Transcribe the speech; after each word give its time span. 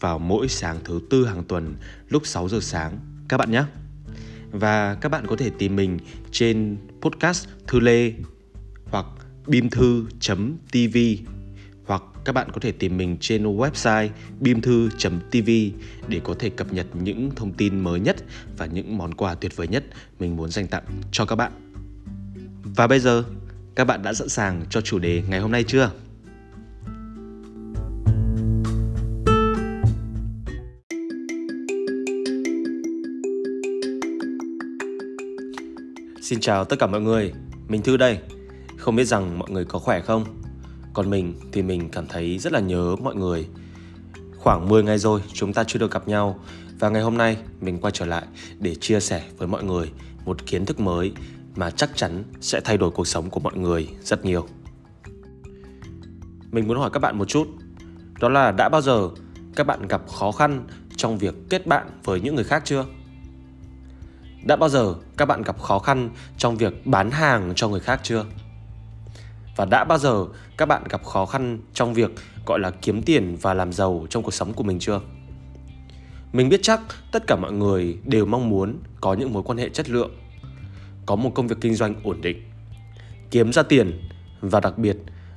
vào 0.00 0.18
mỗi 0.18 0.48
sáng 0.48 0.78
thứ 0.84 1.00
tư 1.10 1.26
hàng 1.26 1.44
tuần 1.44 1.74
lúc 2.08 2.26
6 2.26 2.48
giờ 2.48 2.58
sáng 2.60 2.98
các 3.28 3.36
bạn 3.36 3.50
nhé. 3.50 3.64
Và 4.50 4.94
các 4.94 5.08
bạn 5.08 5.26
có 5.26 5.36
thể 5.36 5.50
tìm 5.58 5.76
mình 5.76 5.98
trên 6.30 6.76
podcast 7.00 7.48
Thư 7.66 7.80
Lê 7.80 8.12
hoặc 8.90 9.06
bimthu.tv 9.46 10.98
hoặc 11.86 12.02
các 12.24 12.32
bạn 12.32 12.50
có 12.52 12.60
thể 12.60 12.72
tìm 12.72 12.96
mình 12.96 13.16
trên 13.20 13.56
website 13.56 14.08
bimthu.tv 14.40 15.50
để 16.08 16.20
có 16.24 16.34
thể 16.38 16.50
cập 16.50 16.72
nhật 16.72 16.86
những 17.02 17.30
thông 17.36 17.52
tin 17.52 17.80
mới 17.80 18.00
nhất 18.00 18.16
và 18.56 18.66
những 18.66 18.98
món 18.98 19.14
quà 19.14 19.34
tuyệt 19.34 19.56
vời 19.56 19.68
nhất 19.68 19.84
mình 20.18 20.36
muốn 20.36 20.50
dành 20.50 20.66
tặng 20.66 20.84
cho 21.12 21.24
các 21.24 21.36
bạn. 21.36 21.52
Và 22.76 22.86
bây 22.86 23.00
giờ, 23.00 23.24
các 23.74 23.84
bạn 23.84 24.02
đã 24.02 24.14
sẵn 24.14 24.28
sàng 24.28 24.64
cho 24.70 24.80
chủ 24.80 24.98
đề 24.98 25.22
ngày 25.28 25.40
hôm 25.40 25.52
nay 25.52 25.64
chưa? 25.64 25.90
Xin 36.30 36.40
chào 36.40 36.64
tất 36.64 36.78
cả 36.78 36.86
mọi 36.86 37.00
người, 37.00 37.32
mình 37.68 37.82
Thư 37.82 37.96
đây. 37.96 38.18
Không 38.78 38.96
biết 38.96 39.04
rằng 39.04 39.38
mọi 39.38 39.50
người 39.50 39.64
có 39.64 39.78
khỏe 39.78 40.00
không? 40.00 40.24
Còn 40.94 41.10
mình 41.10 41.34
thì 41.52 41.62
mình 41.62 41.88
cảm 41.88 42.06
thấy 42.06 42.38
rất 42.38 42.52
là 42.52 42.60
nhớ 42.60 42.96
mọi 43.02 43.14
người. 43.14 43.46
Khoảng 44.36 44.68
10 44.68 44.82
ngày 44.82 44.98
rồi 44.98 45.22
chúng 45.32 45.52
ta 45.52 45.64
chưa 45.64 45.78
được 45.78 45.90
gặp 45.90 46.08
nhau 46.08 46.40
và 46.78 46.88
ngày 46.88 47.02
hôm 47.02 47.16
nay 47.16 47.36
mình 47.60 47.78
quay 47.78 47.90
trở 47.90 48.06
lại 48.06 48.22
để 48.58 48.74
chia 48.74 49.00
sẻ 49.00 49.22
với 49.38 49.48
mọi 49.48 49.64
người 49.64 49.90
một 50.24 50.46
kiến 50.46 50.66
thức 50.66 50.80
mới 50.80 51.12
mà 51.56 51.70
chắc 51.70 51.90
chắn 51.96 52.24
sẽ 52.40 52.60
thay 52.64 52.76
đổi 52.76 52.90
cuộc 52.90 53.06
sống 53.06 53.30
của 53.30 53.40
mọi 53.40 53.56
người 53.56 53.88
rất 54.02 54.24
nhiều. 54.24 54.46
Mình 56.50 56.68
muốn 56.68 56.78
hỏi 56.78 56.90
các 56.92 57.00
bạn 57.00 57.18
một 57.18 57.28
chút, 57.28 57.48
đó 58.20 58.28
là 58.28 58.52
đã 58.52 58.68
bao 58.68 58.82
giờ 58.82 59.08
các 59.56 59.66
bạn 59.66 59.88
gặp 59.88 60.02
khó 60.08 60.32
khăn 60.32 60.66
trong 60.96 61.18
việc 61.18 61.34
kết 61.50 61.66
bạn 61.66 61.86
với 62.04 62.20
những 62.20 62.34
người 62.34 62.44
khác 62.44 62.62
chưa? 62.64 62.84
Đã 64.44 64.56
bao 64.56 64.68
giờ 64.68 64.94
các 65.16 65.26
bạn 65.26 65.42
gặp 65.42 65.60
khó 65.60 65.78
khăn 65.78 66.10
trong 66.38 66.56
việc 66.56 66.86
bán 66.86 67.10
hàng 67.10 67.52
cho 67.56 67.68
người 67.68 67.80
khác 67.80 68.00
chưa? 68.02 68.24
Và 69.56 69.64
đã 69.64 69.84
bao 69.84 69.98
giờ 69.98 70.26
các 70.56 70.66
bạn 70.66 70.82
gặp 70.88 71.04
khó 71.04 71.26
khăn 71.26 71.58
trong 71.74 71.94
việc 71.94 72.10
gọi 72.46 72.58
là 72.58 72.70
kiếm 72.70 73.02
tiền 73.02 73.36
và 73.40 73.54
làm 73.54 73.72
giàu 73.72 74.06
trong 74.10 74.22
cuộc 74.22 74.34
sống 74.34 74.52
của 74.52 74.62
mình 74.62 74.78
chưa? 74.78 75.00
Mình 76.32 76.48
biết 76.48 76.60
chắc 76.62 76.80
tất 77.12 77.26
cả 77.26 77.36
mọi 77.36 77.52
người 77.52 77.98
đều 78.04 78.26
mong 78.26 78.48
muốn 78.48 78.78
có 79.00 79.14
những 79.14 79.32
mối 79.32 79.42
quan 79.42 79.58
hệ 79.58 79.68
chất 79.68 79.90
lượng, 79.90 80.10
có 81.06 81.16
một 81.16 81.30
công 81.34 81.46
việc 81.46 81.56
kinh 81.60 81.74
doanh 81.74 81.94
ổn 82.02 82.20
định, 82.20 82.42
kiếm 83.30 83.52
ra 83.52 83.62
tiền 83.62 84.00
và 84.40 84.60
đặc 84.60 84.78
biệt 84.78 84.96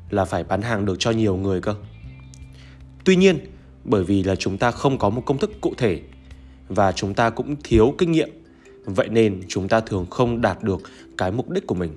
là 0.10 0.26
phải 0.26 0.44
bán 0.44 0.62
hàng 0.62 0.86
được 0.86 0.95
cho 1.00 1.12
nhiều 1.12 1.36
người 1.36 1.62
cơ. 1.62 1.76
Tuy 3.04 3.16
nhiên, 3.16 3.40
bởi 3.84 4.04
vì 4.04 4.23
là 4.23 4.36
chúng 4.36 4.58
ta 4.58 4.72
không 4.72 4.98
có 4.98 5.10
một 5.10 5.23
công 5.26 5.38
thức 5.38 5.52
cụ 5.62 5.73
thể 5.78 6.02
và 6.67 6.92
chúng 6.92 7.14
ta 7.14 7.30
cũng 7.30 7.56
thiếu 7.64 7.95
kinh 7.98 8.11
nghiệm 8.11 8.42
Vậy 8.86 9.10
nên 9.10 9.42
chúng 9.48 9.67
ta 9.67 9.80
thường 9.80 10.05
không 10.10 10.42
đạt 10.42 10.64
được 10.64 10.82
cái 11.17 11.32
mục 11.32 11.49
đích 11.49 11.67
của 11.67 11.76
mình. 11.76 11.95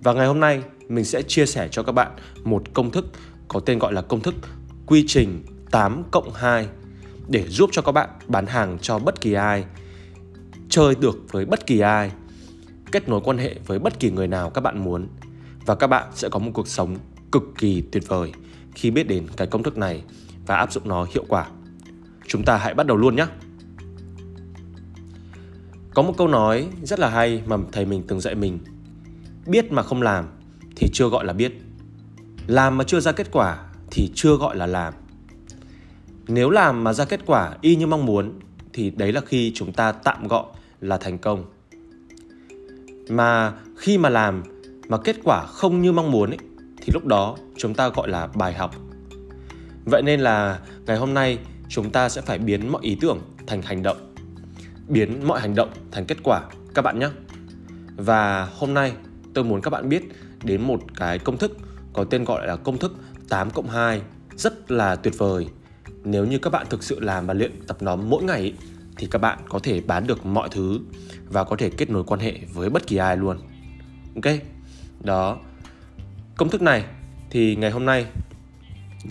Và 0.00 0.12
ngày 0.12 0.26
hôm 0.26 0.40
nay 0.40 0.62
mình 0.88 1.04
sẽ 1.04 1.22
chia 1.22 1.46
sẻ 1.46 1.68
cho 1.70 1.82
các 1.82 1.92
bạn 1.92 2.12
một 2.44 2.62
công 2.72 2.90
thức 2.90 3.06
có 3.48 3.60
tên 3.60 3.78
gọi 3.78 3.92
là 3.92 4.02
công 4.02 4.20
thức 4.20 4.34
quy 4.86 5.04
trình 5.06 5.42
8 5.70 6.02
cộng 6.10 6.32
2 6.34 6.68
để 7.28 7.44
giúp 7.48 7.70
cho 7.72 7.82
các 7.82 7.92
bạn 7.92 8.08
bán 8.28 8.46
hàng 8.46 8.78
cho 8.82 8.98
bất 8.98 9.20
kỳ 9.20 9.32
ai, 9.32 9.64
chơi 10.68 10.94
được 10.94 11.32
với 11.32 11.44
bất 11.44 11.66
kỳ 11.66 11.80
ai, 11.80 12.10
kết 12.92 13.08
nối 13.08 13.20
quan 13.24 13.38
hệ 13.38 13.54
với 13.66 13.78
bất 13.78 14.00
kỳ 14.00 14.10
người 14.10 14.28
nào 14.28 14.50
các 14.50 14.60
bạn 14.60 14.84
muốn 14.84 15.08
và 15.66 15.74
các 15.74 15.86
bạn 15.86 16.08
sẽ 16.14 16.28
có 16.28 16.38
một 16.38 16.50
cuộc 16.54 16.68
sống 16.68 16.96
cực 17.32 17.42
kỳ 17.58 17.82
tuyệt 17.92 18.08
vời 18.08 18.32
khi 18.74 18.90
biết 18.90 19.08
đến 19.08 19.26
cái 19.36 19.46
công 19.46 19.62
thức 19.62 19.78
này 19.78 20.02
và 20.46 20.56
áp 20.56 20.72
dụng 20.72 20.88
nó 20.88 21.06
hiệu 21.14 21.24
quả. 21.28 21.46
Chúng 22.26 22.44
ta 22.44 22.56
hãy 22.56 22.74
bắt 22.74 22.86
đầu 22.86 22.96
luôn 22.96 23.16
nhé. 23.16 23.26
Có 25.94 26.02
một 26.02 26.14
câu 26.18 26.28
nói 26.28 26.68
rất 26.82 26.98
là 26.98 27.08
hay 27.08 27.42
mà 27.46 27.56
thầy 27.72 27.84
mình 27.84 28.02
từng 28.08 28.20
dạy 28.20 28.34
mình. 28.34 28.58
Biết 29.46 29.72
mà 29.72 29.82
không 29.82 30.02
làm 30.02 30.28
thì 30.76 30.88
chưa 30.92 31.08
gọi 31.08 31.24
là 31.24 31.32
biết. 31.32 31.52
Làm 32.46 32.78
mà 32.78 32.84
chưa 32.84 33.00
ra 33.00 33.12
kết 33.12 33.28
quả 33.32 33.58
thì 33.90 34.10
chưa 34.14 34.36
gọi 34.36 34.56
là 34.56 34.66
làm. 34.66 34.94
Nếu 36.28 36.50
làm 36.50 36.84
mà 36.84 36.92
ra 36.92 37.04
kết 37.04 37.20
quả 37.26 37.56
y 37.60 37.76
như 37.76 37.86
mong 37.86 38.06
muốn 38.06 38.40
Thì 38.72 38.90
đấy 38.90 39.12
là 39.12 39.20
khi 39.26 39.52
chúng 39.54 39.72
ta 39.72 39.92
tạm 39.92 40.28
gọi 40.28 40.44
là 40.80 40.96
thành 40.96 41.18
công. 41.18 41.44
Mà 43.08 43.52
khi 43.76 43.98
mà 43.98 44.08
làm 44.08 44.42
mà 44.88 44.98
kết 44.98 45.16
quả 45.24 45.46
không 45.46 45.82
như 45.82 45.92
mong 45.92 46.10
muốn 46.10 46.30
ấy, 46.30 46.38
Thì 46.76 46.92
lúc 46.92 47.06
đó 47.06 47.36
chúng 47.56 47.74
ta 47.74 47.88
gọi 47.88 48.08
là 48.08 48.26
bài 48.26 48.54
học. 48.54 48.74
Vậy 49.84 50.02
nên 50.02 50.20
là 50.20 50.60
ngày 50.86 50.96
hôm 50.96 51.14
nay 51.14 51.38
chúng 51.68 51.90
ta 51.90 52.08
sẽ 52.08 52.20
phải 52.20 52.38
biến 52.38 52.72
mọi 52.72 52.82
ý 52.82 52.96
tưởng 53.00 53.18
thành 53.46 53.62
hành 53.62 53.82
động 53.82 54.11
biến 54.92 55.26
mọi 55.26 55.40
hành 55.40 55.54
động 55.54 55.70
thành 55.90 56.04
kết 56.06 56.18
quả 56.22 56.42
các 56.74 56.82
bạn 56.82 56.98
nhé. 56.98 57.08
Và 57.96 58.48
hôm 58.56 58.74
nay 58.74 58.92
tôi 59.34 59.44
muốn 59.44 59.60
các 59.60 59.70
bạn 59.70 59.88
biết 59.88 60.02
đến 60.44 60.62
một 60.62 60.80
cái 60.96 61.18
công 61.18 61.38
thức 61.38 61.56
có 61.92 62.04
tên 62.04 62.24
gọi 62.24 62.46
là 62.46 62.56
công 62.56 62.78
thức 62.78 62.96
8 63.28 63.50
cộng 63.50 63.68
2 63.68 64.02
rất 64.36 64.70
là 64.70 64.96
tuyệt 64.96 65.14
vời. 65.18 65.46
Nếu 66.04 66.24
như 66.24 66.38
các 66.38 66.50
bạn 66.50 66.66
thực 66.70 66.82
sự 66.82 67.00
làm 67.00 67.26
và 67.26 67.34
luyện 67.34 67.52
tập 67.66 67.76
nó 67.80 67.96
mỗi 67.96 68.22
ngày 68.22 68.54
thì 68.96 69.06
các 69.10 69.18
bạn 69.18 69.38
có 69.48 69.58
thể 69.58 69.80
bán 69.80 70.06
được 70.06 70.26
mọi 70.26 70.48
thứ 70.50 70.80
và 71.28 71.44
có 71.44 71.56
thể 71.56 71.70
kết 71.70 71.90
nối 71.90 72.04
quan 72.04 72.20
hệ 72.20 72.38
với 72.52 72.70
bất 72.70 72.86
kỳ 72.86 72.96
ai 72.96 73.16
luôn. 73.16 73.38
Ok, 74.14 74.34
đó. 75.00 75.38
Công 76.36 76.48
thức 76.48 76.62
này 76.62 76.84
thì 77.30 77.56
ngày 77.56 77.70
hôm 77.70 77.86
nay 77.86 78.06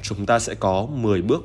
chúng 0.02 0.26
ta 0.26 0.40
sẽ 0.40 0.56
có 0.56 0.88
10 0.94 1.22
bước 1.22 1.42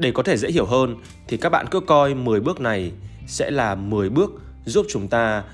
để 0.00 0.12
có 0.12 0.22
thể 0.22 0.36
dễ 0.36 0.50
hiểu 0.50 0.66
hơn 0.66 0.96
thì 1.28 1.36
các 1.36 1.48
bạn 1.48 1.66
cứ 1.70 1.80
coi 1.80 2.14
10 2.14 2.40
bước 2.40 2.60
này 2.60 2.92
sẽ 3.26 3.50
là 3.50 3.74
10 3.74 4.10
bước 4.10 4.30
giúp 4.64 4.86
chúng 4.88 5.08
ta 5.08 5.44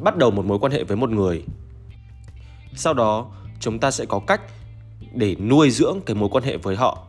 bắt 0.00 0.16
đầu 0.16 0.30
một 0.30 0.44
mối 0.44 0.58
quan 0.58 0.72
hệ 0.72 0.84
với 0.84 0.96
một 0.96 1.10
người. 1.10 1.44
Sau 2.74 2.94
đó, 2.94 3.26
chúng 3.60 3.78
ta 3.78 3.90
sẽ 3.90 4.04
có 4.04 4.18
cách 4.26 4.40
để 5.14 5.36
nuôi 5.36 5.70
dưỡng 5.70 6.00
cái 6.06 6.16
mối 6.16 6.28
quan 6.32 6.44
hệ 6.44 6.56
với 6.56 6.76
họ. 6.76 7.06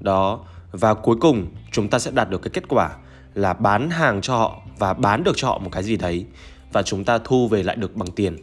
Đó, 0.00 0.40
và 0.72 0.94
cuối 0.94 1.16
cùng 1.20 1.46
chúng 1.72 1.88
ta 1.88 1.98
sẽ 1.98 2.10
đạt 2.10 2.30
được 2.30 2.42
cái 2.42 2.50
kết 2.52 2.68
quả 2.68 2.96
là 3.34 3.52
bán 3.52 3.90
hàng 3.90 4.20
cho 4.20 4.36
họ 4.36 4.62
và 4.78 4.94
bán 4.94 5.24
được 5.24 5.36
cho 5.36 5.48
họ 5.48 5.58
một 5.58 5.70
cái 5.72 5.82
gì 5.82 5.96
đấy 5.96 6.26
và 6.72 6.82
chúng 6.82 7.04
ta 7.04 7.18
thu 7.18 7.48
về 7.48 7.62
lại 7.62 7.76
được 7.76 7.96
bằng 7.96 8.10
tiền. 8.10 8.36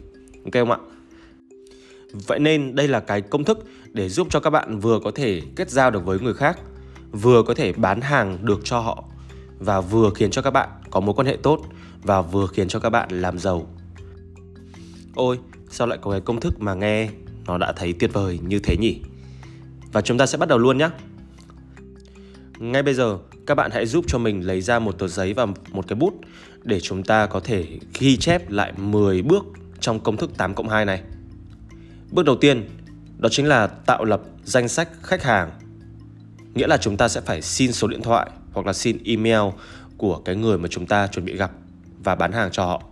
Ok 0.44 0.52
không 0.52 0.70
ạ? 0.70 0.78
Vậy 2.26 2.38
nên 2.38 2.74
đây 2.74 2.88
là 2.88 3.00
cái 3.00 3.20
công 3.20 3.44
thức 3.44 3.58
để 3.92 4.08
giúp 4.08 4.26
cho 4.30 4.40
các 4.40 4.50
bạn 4.50 4.78
vừa 4.78 5.00
có 5.04 5.10
thể 5.14 5.42
kết 5.56 5.70
giao 5.70 5.90
được 5.90 6.04
với 6.04 6.20
người 6.20 6.34
khác 6.34 6.58
vừa 7.20 7.42
có 7.42 7.54
thể 7.54 7.72
bán 7.72 8.00
hàng 8.00 8.38
được 8.42 8.60
cho 8.64 8.80
họ 8.80 9.04
và 9.58 9.80
vừa 9.80 10.10
khiến 10.14 10.30
cho 10.30 10.42
các 10.42 10.50
bạn 10.50 10.68
có 10.90 11.00
mối 11.00 11.14
quan 11.14 11.26
hệ 11.26 11.36
tốt 11.42 11.60
và 12.02 12.22
vừa 12.22 12.46
khiến 12.46 12.68
cho 12.68 12.78
các 12.78 12.90
bạn 12.90 13.08
làm 13.10 13.38
giàu. 13.38 13.66
Ôi, 15.14 15.38
sao 15.70 15.86
lại 15.86 15.98
có 16.02 16.10
cái 16.10 16.20
công 16.20 16.40
thức 16.40 16.60
mà 16.60 16.74
nghe 16.74 17.08
nó 17.46 17.58
đã 17.58 17.72
thấy 17.72 17.92
tuyệt 17.92 18.12
vời 18.12 18.38
như 18.46 18.58
thế 18.58 18.76
nhỉ? 18.80 19.00
Và 19.92 20.00
chúng 20.00 20.18
ta 20.18 20.26
sẽ 20.26 20.38
bắt 20.38 20.48
đầu 20.48 20.58
luôn 20.58 20.78
nhé. 20.78 20.88
Ngay 22.58 22.82
bây 22.82 22.94
giờ, 22.94 23.18
các 23.46 23.54
bạn 23.54 23.70
hãy 23.70 23.86
giúp 23.86 24.04
cho 24.08 24.18
mình 24.18 24.46
lấy 24.46 24.60
ra 24.60 24.78
một 24.78 24.98
tờ 24.98 25.08
giấy 25.08 25.34
và 25.34 25.46
một 25.46 25.88
cái 25.88 25.96
bút 25.96 26.14
để 26.62 26.80
chúng 26.80 27.02
ta 27.02 27.26
có 27.26 27.40
thể 27.40 27.78
ghi 27.98 28.16
chép 28.16 28.50
lại 28.50 28.72
10 28.76 29.22
bước 29.22 29.44
trong 29.80 30.00
công 30.00 30.16
thức 30.16 30.30
8 30.36 30.54
cộng 30.54 30.68
2 30.68 30.84
này. 30.84 31.02
Bước 32.10 32.24
đầu 32.26 32.36
tiên, 32.36 32.68
đó 33.18 33.28
chính 33.28 33.46
là 33.46 33.66
tạo 33.66 34.04
lập 34.04 34.22
danh 34.44 34.68
sách 34.68 34.88
khách 35.02 35.22
hàng 35.22 35.50
Nghĩa 36.54 36.66
là 36.66 36.76
chúng 36.76 36.96
ta 36.96 37.08
sẽ 37.08 37.20
phải 37.20 37.42
xin 37.42 37.72
số 37.72 37.88
điện 37.88 38.02
thoại 38.02 38.30
hoặc 38.52 38.66
là 38.66 38.72
xin 38.72 38.98
email 39.04 39.52
của 39.96 40.18
cái 40.24 40.36
người 40.36 40.58
mà 40.58 40.68
chúng 40.68 40.86
ta 40.86 41.06
chuẩn 41.06 41.24
bị 41.24 41.36
gặp 41.36 41.50
và 42.04 42.14
bán 42.14 42.32
hàng 42.32 42.50
cho 42.52 42.64
họ. 42.64 42.82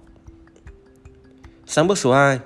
Sang 1.67 1.87
bước 1.87 1.99
số 1.99 2.13
2, 2.13 2.39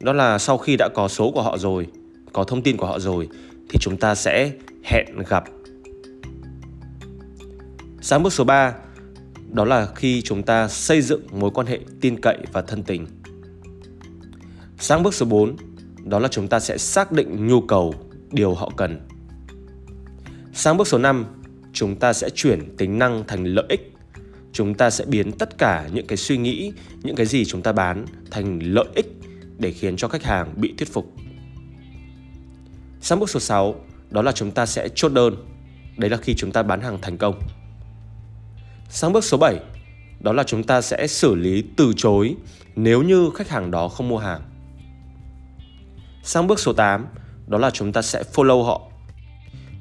đó 0.00 0.12
là 0.12 0.38
sau 0.38 0.58
khi 0.58 0.76
đã 0.76 0.88
có 0.94 1.08
số 1.08 1.30
của 1.30 1.42
họ 1.42 1.58
rồi, 1.58 1.86
có 2.32 2.44
thông 2.44 2.62
tin 2.62 2.76
của 2.76 2.86
họ 2.86 2.98
rồi 2.98 3.28
thì 3.70 3.78
chúng 3.80 3.96
ta 3.96 4.14
sẽ 4.14 4.52
hẹn 4.84 5.06
gặp. 5.28 5.44
Sang 8.00 8.22
bước 8.22 8.32
số 8.32 8.44
3, 8.44 8.74
đó 9.50 9.64
là 9.64 9.88
khi 9.94 10.22
chúng 10.22 10.42
ta 10.42 10.68
xây 10.68 11.02
dựng 11.02 11.22
mối 11.32 11.50
quan 11.50 11.66
hệ 11.66 11.80
tin 12.00 12.20
cậy 12.20 12.38
và 12.52 12.62
thân 12.62 12.82
tình. 12.82 13.06
Sang 14.78 15.02
bước 15.02 15.14
số 15.14 15.26
4, 15.26 15.56
đó 16.04 16.18
là 16.18 16.28
chúng 16.28 16.48
ta 16.48 16.60
sẽ 16.60 16.78
xác 16.78 17.12
định 17.12 17.46
nhu 17.46 17.60
cầu, 17.60 17.94
điều 18.30 18.54
họ 18.54 18.70
cần 18.76 19.00
Sang 20.54 20.76
bước 20.76 20.88
số 20.88 20.98
5, 20.98 21.26
chúng 21.72 21.96
ta 21.96 22.12
sẽ 22.12 22.30
chuyển 22.30 22.76
tính 22.76 22.98
năng 22.98 23.24
thành 23.26 23.44
lợi 23.44 23.64
ích. 23.68 23.92
Chúng 24.52 24.74
ta 24.74 24.90
sẽ 24.90 25.04
biến 25.04 25.32
tất 25.32 25.58
cả 25.58 25.88
những 25.92 26.06
cái 26.06 26.16
suy 26.16 26.36
nghĩ 26.36 26.72
những 27.02 27.16
cái 27.16 27.26
gì 27.26 27.44
chúng 27.44 27.62
ta 27.62 27.72
bán 27.72 28.06
thành 28.30 28.58
lợi 28.62 28.86
ích 28.94 29.06
để 29.58 29.72
khiến 29.72 29.96
cho 29.96 30.08
khách 30.08 30.22
hàng 30.22 30.54
bị 30.56 30.74
thuyết 30.78 30.92
phục. 30.92 31.12
Sang 33.00 33.20
bước 33.20 33.30
số 33.30 33.40
6 33.40 33.74
đó 34.10 34.22
là 34.22 34.32
chúng 34.32 34.50
ta 34.50 34.66
sẽ 34.66 34.88
chốt 34.94 35.08
đơn. 35.08 35.36
Đấy 35.96 36.10
là 36.10 36.16
khi 36.16 36.34
chúng 36.34 36.52
ta 36.52 36.62
bán 36.62 36.80
hàng 36.80 36.98
thành 37.02 37.18
công. 37.18 37.40
Sang 38.88 39.12
bước 39.12 39.24
số 39.24 39.38
7 39.38 39.60
đó 40.20 40.32
là 40.32 40.44
chúng 40.44 40.62
ta 40.62 40.80
sẽ 40.80 41.06
xử 41.06 41.34
lý 41.34 41.64
từ 41.76 41.92
chối 41.96 42.36
nếu 42.76 43.02
như 43.02 43.30
khách 43.34 43.48
hàng 43.48 43.70
đó 43.70 43.88
không 43.88 44.08
mua 44.08 44.18
hàng. 44.18 44.42
Sang 46.22 46.46
bước 46.46 46.60
số 46.60 46.72
8 46.72 47.06
đó 47.46 47.58
là 47.58 47.70
chúng 47.70 47.92
ta 47.92 48.02
sẽ 48.02 48.22
follow 48.34 48.62
họ 48.62 48.91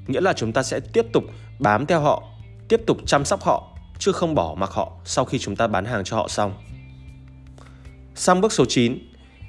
nghĩa 0.08 0.22
là 0.22 0.34
chúng 0.34 0.52
ta 0.52 0.64
sẽ 0.64 0.80
tiếp 0.80 1.06
tục 1.14 1.24
bám 1.60 1.86
theo 1.86 2.02
họ 2.02 2.24
tiếp 2.68 2.82
tục 2.88 2.98
chăm 3.06 3.26
sóc 3.26 3.42
họ 3.42 3.68
chứ 4.00 4.12
không 4.12 4.36
bỏ 4.36 4.56
mặc 4.58 4.70
họ 4.70 4.92
sau 5.06 5.26
khi 5.26 5.40
chúng 5.40 5.56
ta 5.56 5.68
bán 5.68 5.86
hàng 5.86 6.04
cho 6.04 6.18
họ 6.18 6.28
xong 6.28 6.54
sang 8.16 8.42
bước 8.42 8.54
số 8.54 8.66
9 8.66 8.98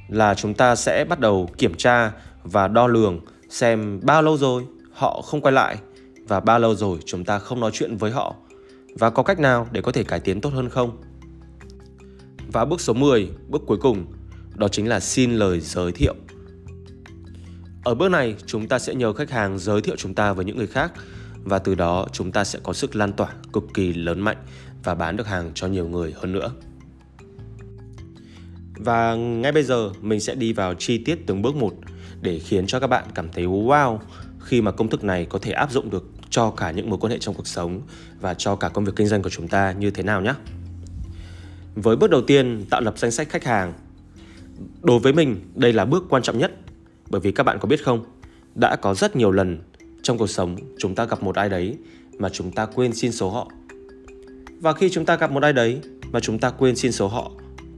là 0.08 0.34
chúng 0.34 0.54
ta 0.54 0.76
sẽ 0.76 1.04
bắt 1.04 1.20
đầu 1.20 1.49
kiểm 1.58 1.75
tra 1.75 2.12
và 2.43 2.69
đo 2.69 2.87
lường 2.87 3.20
xem 3.49 4.00
bao 4.02 4.22
lâu 4.22 4.37
rồi 4.37 4.64
họ 4.93 5.22
không 5.22 5.40
quay 5.40 5.52
lại 5.52 5.76
và 6.28 6.40
bao 6.40 6.58
lâu 6.58 6.75
rồi 6.75 6.98
chúng 7.06 7.25
ta 7.25 7.38
không 7.38 7.60
nói 7.60 7.70
chuyện 7.75 7.96
với 7.96 8.10
họ 8.10 8.34
và 8.98 9.10
có 9.10 9.22
cách 9.22 9.38
nào 9.38 9.69
để 9.72 9.81
có 9.81 9.93
thể 9.93 10.05
cải 10.05 10.20
tiến 10.20 10.40
tốt 10.40 10.52
hơn 10.55 10.69
không. 10.69 11.02
Và 12.52 12.64
bước 12.64 12.81
số 12.81 12.93
10, 12.93 13.31
bước 13.48 13.62
cuối 13.66 13.78
cùng, 13.81 14.06
đó 14.55 14.69
chính 14.69 14.88
là 14.88 15.00
xin 15.00 15.32
lời 15.32 15.60
giới 15.60 15.93
thiệu. 15.93 16.14
Ở 17.84 17.94
bước 17.94 18.08
này, 18.08 18.37
chúng 18.46 18.69
ta 18.69 18.79
sẽ 18.79 18.94
nhờ 18.94 19.12
khách 19.12 19.31
hàng 19.31 19.58
giới 19.58 19.81
thiệu 19.81 19.96
chúng 19.99 20.14
ta 20.14 20.32
với 20.32 20.44
những 20.44 20.56
người 20.56 20.67
khác 20.67 20.93
và 21.44 21.58
từ 21.58 21.75
đó 21.75 22.06
chúng 22.12 22.32
ta 22.32 22.44
sẽ 22.44 22.58
có 22.62 22.73
sức 22.73 22.96
lan 22.96 23.12
tỏa 23.12 23.29
cực 23.52 23.64
kỳ 23.75 23.93
lớn 23.93 24.20
mạnh 24.20 24.37
và 24.84 24.94
bán 24.94 25.17
được 25.17 25.26
hàng 25.26 25.50
cho 25.55 25.67
nhiều 25.67 25.88
người 25.88 26.14
hơn 26.17 26.32
nữa. 26.32 26.50
Và 28.76 29.14
ngay 29.14 29.52
bây 29.52 29.62
giờ 29.62 29.90
mình 30.00 30.20
sẽ 30.20 30.34
đi 30.34 30.52
vào 30.52 30.75
chi 30.75 30.99
tiết 30.99 31.26
từng 31.26 31.43
bước 31.43 31.56
một 31.56 31.75
để 32.20 32.38
khiến 32.38 32.67
cho 32.67 32.81
các 32.81 32.87
bạn 32.87 33.05
cảm 33.14 33.29
thấy 33.32 33.46
wow 33.46 33.99
khi 34.40 34.61
mà 34.61 34.70
công 34.70 34.88
thức 34.88 35.05
này 35.05 35.26
có 35.26 35.38
thể 35.43 35.52
áp 35.52 35.73
dụng 35.73 35.90
được 35.90 36.05
cho 36.31 36.50
cả 36.50 36.70
những 36.70 36.90
mối 36.90 36.99
quan 37.00 37.11
hệ 37.11 37.19
trong 37.19 37.34
cuộc 37.34 37.46
sống 37.46 37.82
và 38.20 38.34
cho 38.34 38.56
cả 38.56 38.69
công 38.69 38.84
việc 38.84 38.93
kinh 38.96 39.06
doanh 39.06 39.23
của 39.23 39.31
chúng 39.31 39.49
ta 39.49 39.73
như 39.73 39.90
thế 39.90 40.02
nào 40.02 40.20
nhé. 40.20 40.34
Với 41.75 41.96
bước 41.96 42.11
đầu 42.11 42.23
tiên, 42.23 42.64
tạo 42.70 42.81
lập 42.81 42.99
danh 42.99 43.11
sách 43.11 43.29
khách 43.31 43.44
hàng. 43.44 43.73
Đối 44.82 44.99
với 44.99 45.12
mình, 45.12 45.40
đây 45.55 45.73
là 45.73 45.84
bước 45.84 46.05
quan 46.08 46.23
trọng 46.23 46.38
nhất 46.38 46.52
bởi 47.12 47.20
vì 47.20 47.32
các 47.32 47.43
bạn 47.43 47.59
có 47.61 47.69
biết 47.69 47.85
không, 47.85 48.05
đã 48.55 48.76
có 48.76 48.94
rất 48.94 49.17
nhiều 49.17 49.31
lần 49.31 49.59
trong 50.03 50.19
cuộc 50.19 50.26
sống 50.26 50.56
chúng 50.79 50.94
ta 50.94 51.05
gặp 51.05 51.23
một 51.23 51.37
ai 51.37 51.49
đấy 51.49 51.76
mà 52.19 52.29
chúng 52.29 52.50
ta 52.50 52.67
quên 52.67 52.93
xin 52.93 53.12
số 53.12 53.31
họ. 53.31 53.49
Và 54.61 54.73
khi 54.73 54.91
chúng 54.91 55.05
ta 55.05 55.17
gặp 55.17 55.31
một 55.31 55.43
ai 55.43 55.53
đấy 55.53 55.81
mà 56.12 56.20
chúng 56.20 56.38
ta 56.38 56.50
quên 56.50 56.76
xin 56.76 56.93
số 56.93 57.09
họ, 57.09 57.31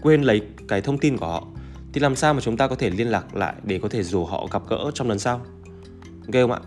quên 0.03 0.23
lấy 0.23 0.43
cái 0.69 0.81
thông 0.81 0.99
tin 0.99 1.17
của 1.17 1.27
họ 1.27 1.47
thì 1.93 2.01
làm 2.01 2.17
sao 2.17 2.35
mà 2.35 2.41
chúng 2.41 2.57
ta 2.57 2.69
có 2.69 2.75
thể 2.75 2.91
liên 2.91 3.09
lạc 3.09 3.37
lại 3.37 3.55
để 3.63 3.79
có 3.83 3.89
thể 3.89 4.03
rủ 4.03 4.25
họ 4.25 4.47
gặp 4.53 4.63
gỡ 4.69 4.91
trong 4.95 5.09
lần 5.09 5.19
sau? 5.19 5.41
Ghê 6.33 6.43
không 6.43 6.53
ạ? 6.53 6.61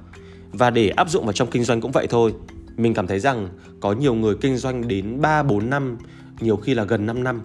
Và 0.51 0.69
để 0.69 0.89
áp 0.89 1.09
dụng 1.09 1.23
vào 1.23 1.33
trong 1.33 1.49
kinh 1.51 1.63
doanh 1.63 1.81
cũng 1.81 1.91
vậy 1.91 2.07
thôi. 2.09 2.33
Mình 2.77 2.93
cảm 2.93 3.07
thấy 3.07 3.19
rằng 3.19 3.49
có 3.79 3.93
nhiều 3.93 4.13
người 4.13 4.35
kinh 4.41 4.57
doanh 4.57 4.87
đến 4.87 5.21
3 5.21 5.43
4 5.43 5.69
năm, 5.69 5.97
nhiều 6.39 6.57
khi 6.57 6.73
là 6.73 6.83
gần 6.83 7.05
5 7.05 7.23
năm 7.23 7.41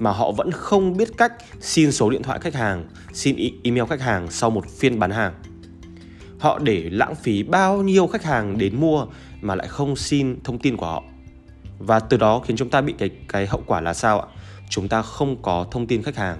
mà 0.00 0.10
họ 0.10 0.32
vẫn 0.32 0.50
không 0.50 0.96
biết 0.96 1.08
cách 1.16 1.32
xin 1.60 1.92
số 1.92 2.10
điện 2.10 2.22
thoại 2.22 2.38
khách 2.42 2.54
hàng, 2.54 2.88
xin 3.12 3.36
email 3.64 3.84
khách 3.88 4.00
hàng 4.00 4.30
sau 4.30 4.50
một 4.50 4.64
phiên 4.78 4.98
bán 4.98 5.10
hàng. 5.10 5.34
Họ 6.38 6.58
để 6.58 6.88
lãng 6.90 7.14
phí 7.14 7.42
bao 7.42 7.82
nhiêu 7.82 8.06
khách 8.06 8.24
hàng 8.24 8.58
đến 8.58 8.80
mua 8.80 9.06
mà 9.40 9.54
lại 9.54 9.68
không 9.68 9.96
xin 9.96 10.40
thông 10.44 10.58
tin 10.58 10.76
của 10.76 10.86
họ. 10.86 11.02
Và 11.78 12.00
từ 12.00 12.16
đó 12.16 12.42
khiến 12.46 12.56
chúng 12.56 12.70
ta 12.70 12.80
bị 12.80 12.94
cái 12.98 13.10
cái 13.28 13.46
hậu 13.46 13.62
quả 13.66 13.80
là 13.80 13.94
sao 13.94 14.20
ạ? 14.20 14.26
Chúng 14.68 14.88
ta 14.88 15.02
không 15.02 15.42
có 15.42 15.66
thông 15.70 15.86
tin 15.86 16.02
khách 16.02 16.16
hàng. 16.16 16.38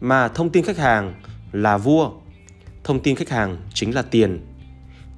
Mà 0.00 0.28
thông 0.28 0.50
tin 0.50 0.64
khách 0.64 0.78
hàng 0.78 1.14
là 1.52 1.78
vua. 1.78 2.10
Thông 2.84 3.00
tin 3.00 3.16
khách 3.16 3.30
hàng 3.30 3.56
chính 3.74 3.94
là 3.94 4.02
tiền 4.02 4.46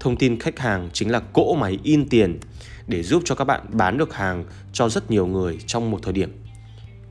thông 0.00 0.16
tin 0.16 0.38
khách 0.38 0.58
hàng 0.58 0.90
chính 0.92 1.10
là 1.10 1.20
cỗ 1.20 1.54
máy 1.54 1.78
in 1.82 2.08
tiền 2.08 2.38
để 2.86 3.02
giúp 3.02 3.22
cho 3.24 3.34
các 3.34 3.44
bạn 3.44 3.60
bán 3.72 3.98
được 3.98 4.14
hàng 4.14 4.44
cho 4.72 4.88
rất 4.88 5.10
nhiều 5.10 5.26
người 5.26 5.58
trong 5.66 5.90
một 5.90 5.98
thời 6.02 6.12
điểm. 6.12 6.45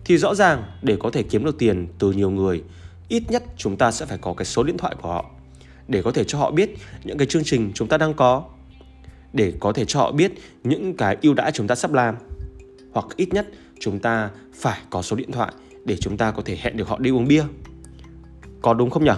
Thì 0.05 0.17
rõ 0.17 0.35
ràng 0.35 0.63
để 0.81 0.97
có 0.99 1.09
thể 1.09 1.23
kiếm 1.23 1.45
được 1.45 1.57
tiền 1.57 1.87
từ 1.99 2.11
nhiều 2.11 2.29
người, 2.29 2.63
ít 3.09 3.23
nhất 3.29 3.43
chúng 3.57 3.77
ta 3.77 3.91
sẽ 3.91 4.05
phải 4.05 4.17
có 4.17 4.33
cái 4.33 4.45
số 4.45 4.63
điện 4.63 4.77
thoại 4.77 4.95
của 5.01 5.09
họ 5.09 5.25
để 5.87 6.01
có 6.01 6.11
thể 6.11 6.23
cho 6.23 6.37
họ 6.37 6.51
biết 6.51 6.69
những 7.03 7.17
cái 7.17 7.27
chương 7.27 7.43
trình 7.43 7.71
chúng 7.75 7.87
ta 7.87 7.97
đang 7.97 8.13
có, 8.13 8.43
để 9.33 9.53
có 9.59 9.73
thể 9.73 9.85
cho 9.87 9.99
họ 9.99 10.11
biết 10.11 10.31
những 10.63 10.97
cái 10.97 11.17
ưu 11.21 11.33
đãi 11.33 11.51
chúng 11.51 11.67
ta 11.67 11.75
sắp 11.75 11.93
làm. 11.93 12.15
Hoặc 12.91 13.05
ít 13.15 13.33
nhất 13.33 13.47
chúng 13.79 13.99
ta 13.99 14.29
phải 14.53 14.79
có 14.89 15.01
số 15.01 15.15
điện 15.15 15.31
thoại 15.31 15.53
để 15.85 15.97
chúng 15.97 16.17
ta 16.17 16.31
có 16.31 16.41
thể 16.45 16.57
hẹn 16.61 16.77
được 16.77 16.87
họ 16.87 16.99
đi 16.99 17.11
uống 17.11 17.27
bia. 17.27 17.43
Có 18.61 18.73
đúng 18.73 18.89
không 18.89 19.03
nhỉ? 19.03 19.11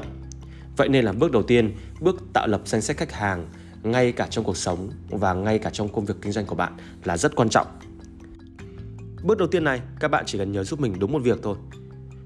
Vậy 0.77 0.89
nên 0.89 1.05
là 1.05 1.11
bước 1.11 1.31
đầu 1.31 1.43
tiên, 1.43 1.71
bước 1.99 2.23
tạo 2.33 2.47
lập 2.47 2.61
danh 2.65 2.81
sách 2.81 2.97
khách 2.97 3.11
hàng 3.11 3.47
ngay 3.83 4.11
cả 4.11 4.27
trong 4.29 4.45
cuộc 4.45 4.57
sống 4.57 4.89
và 5.09 5.33
ngay 5.33 5.59
cả 5.59 5.69
trong 5.69 5.89
công 5.89 6.05
việc 6.05 6.15
kinh 6.21 6.31
doanh 6.31 6.45
của 6.45 6.55
bạn 6.55 6.73
là 7.03 7.17
rất 7.17 7.35
quan 7.35 7.49
trọng. 7.49 7.67
Bước 9.23 9.37
đầu 9.37 9.47
tiên 9.47 9.63
này, 9.63 9.81
các 9.99 10.07
bạn 10.07 10.23
chỉ 10.27 10.37
cần 10.37 10.51
nhớ 10.51 10.63
giúp 10.63 10.79
mình 10.79 10.99
đúng 10.99 11.11
một 11.11 11.19
việc 11.23 11.39
thôi. 11.43 11.57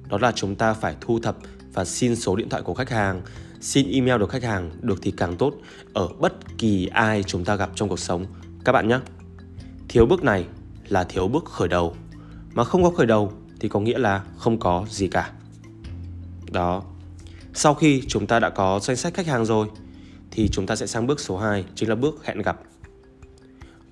Đó 0.10 0.18
là 0.22 0.32
chúng 0.32 0.56
ta 0.56 0.74
phải 0.74 0.96
thu 1.02 1.20
thập 1.20 1.38
và 1.74 1.86
xin 1.86 2.16
số 2.16 2.36
điện 2.36 2.50
thoại 2.50 2.64
của 2.64 2.74
khách 2.74 2.90
hàng, 2.90 3.22
xin 3.62 3.92
email 3.92 4.20
được 4.20 4.30
khách 4.30 4.44
hàng 4.44 4.72
được 4.82 5.00
thì 5.02 5.12
càng 5.12 5.38
tốt 5.38 5.54
ở 5.94 6.08
bất 6.20 6.58
kỳ 6.58 6.88
ai 6.88 7.24
chúng 7.24 7.46
ta 7.46 7.56
gặp 7.56 7.70
trong 7.76 7.90
cuộc 7.90 8.00
sống 8.00 8.26
các 8.66 8.72
bạn 8.72 8.88
nhé. 8.88 9.00
Thiếu 9.90 10.06
bước 10.06 10.24
này 10.24 10.46
là 10.88 11.04
thiếu 11.04 11.28
bước 11.28 11.46
khởi 11.46 11.68
đầu. 11.68 11.96
Mà 12.54 12.64
không 12.64 12.84
có 12.84 12.90
khởi 12.90 13.06
đầu 13.06 13.34
thì 13.60 13.70
có 13.70 13.80
nghĩa 13.80 13.98
là 13.98 14.24
không 14.38 14.60
có 14.60 14.86
gì 14.90 15.08
cả. 15.08 15.32
Đó. 16.52 16.84
Sau 17.54 17.74
khi 17.74 18.04
chúng 18.08 18.28
ta 18.28 18.40
đã 18.40 18.50
có 18.50 18.80
danh 18.84 18.98
sách 18.98 19.14
khách 19.14 19.28
hàng 19.28 19.46
rồi 19.46 19.68
thì 20.32 20.50
chúng 20.50 20.66
ta 20.68 20.76
sẽ 20.76 20.88
sang 20.88 21.08
bước 21.08 21.20
số 21.20 21.38
2 21.38 21.66
chính 21.76 21.90
là 21.90 21.96
bước 21.96 22.26
hẹn 22.26 22.42
gặp. 22.42 22.60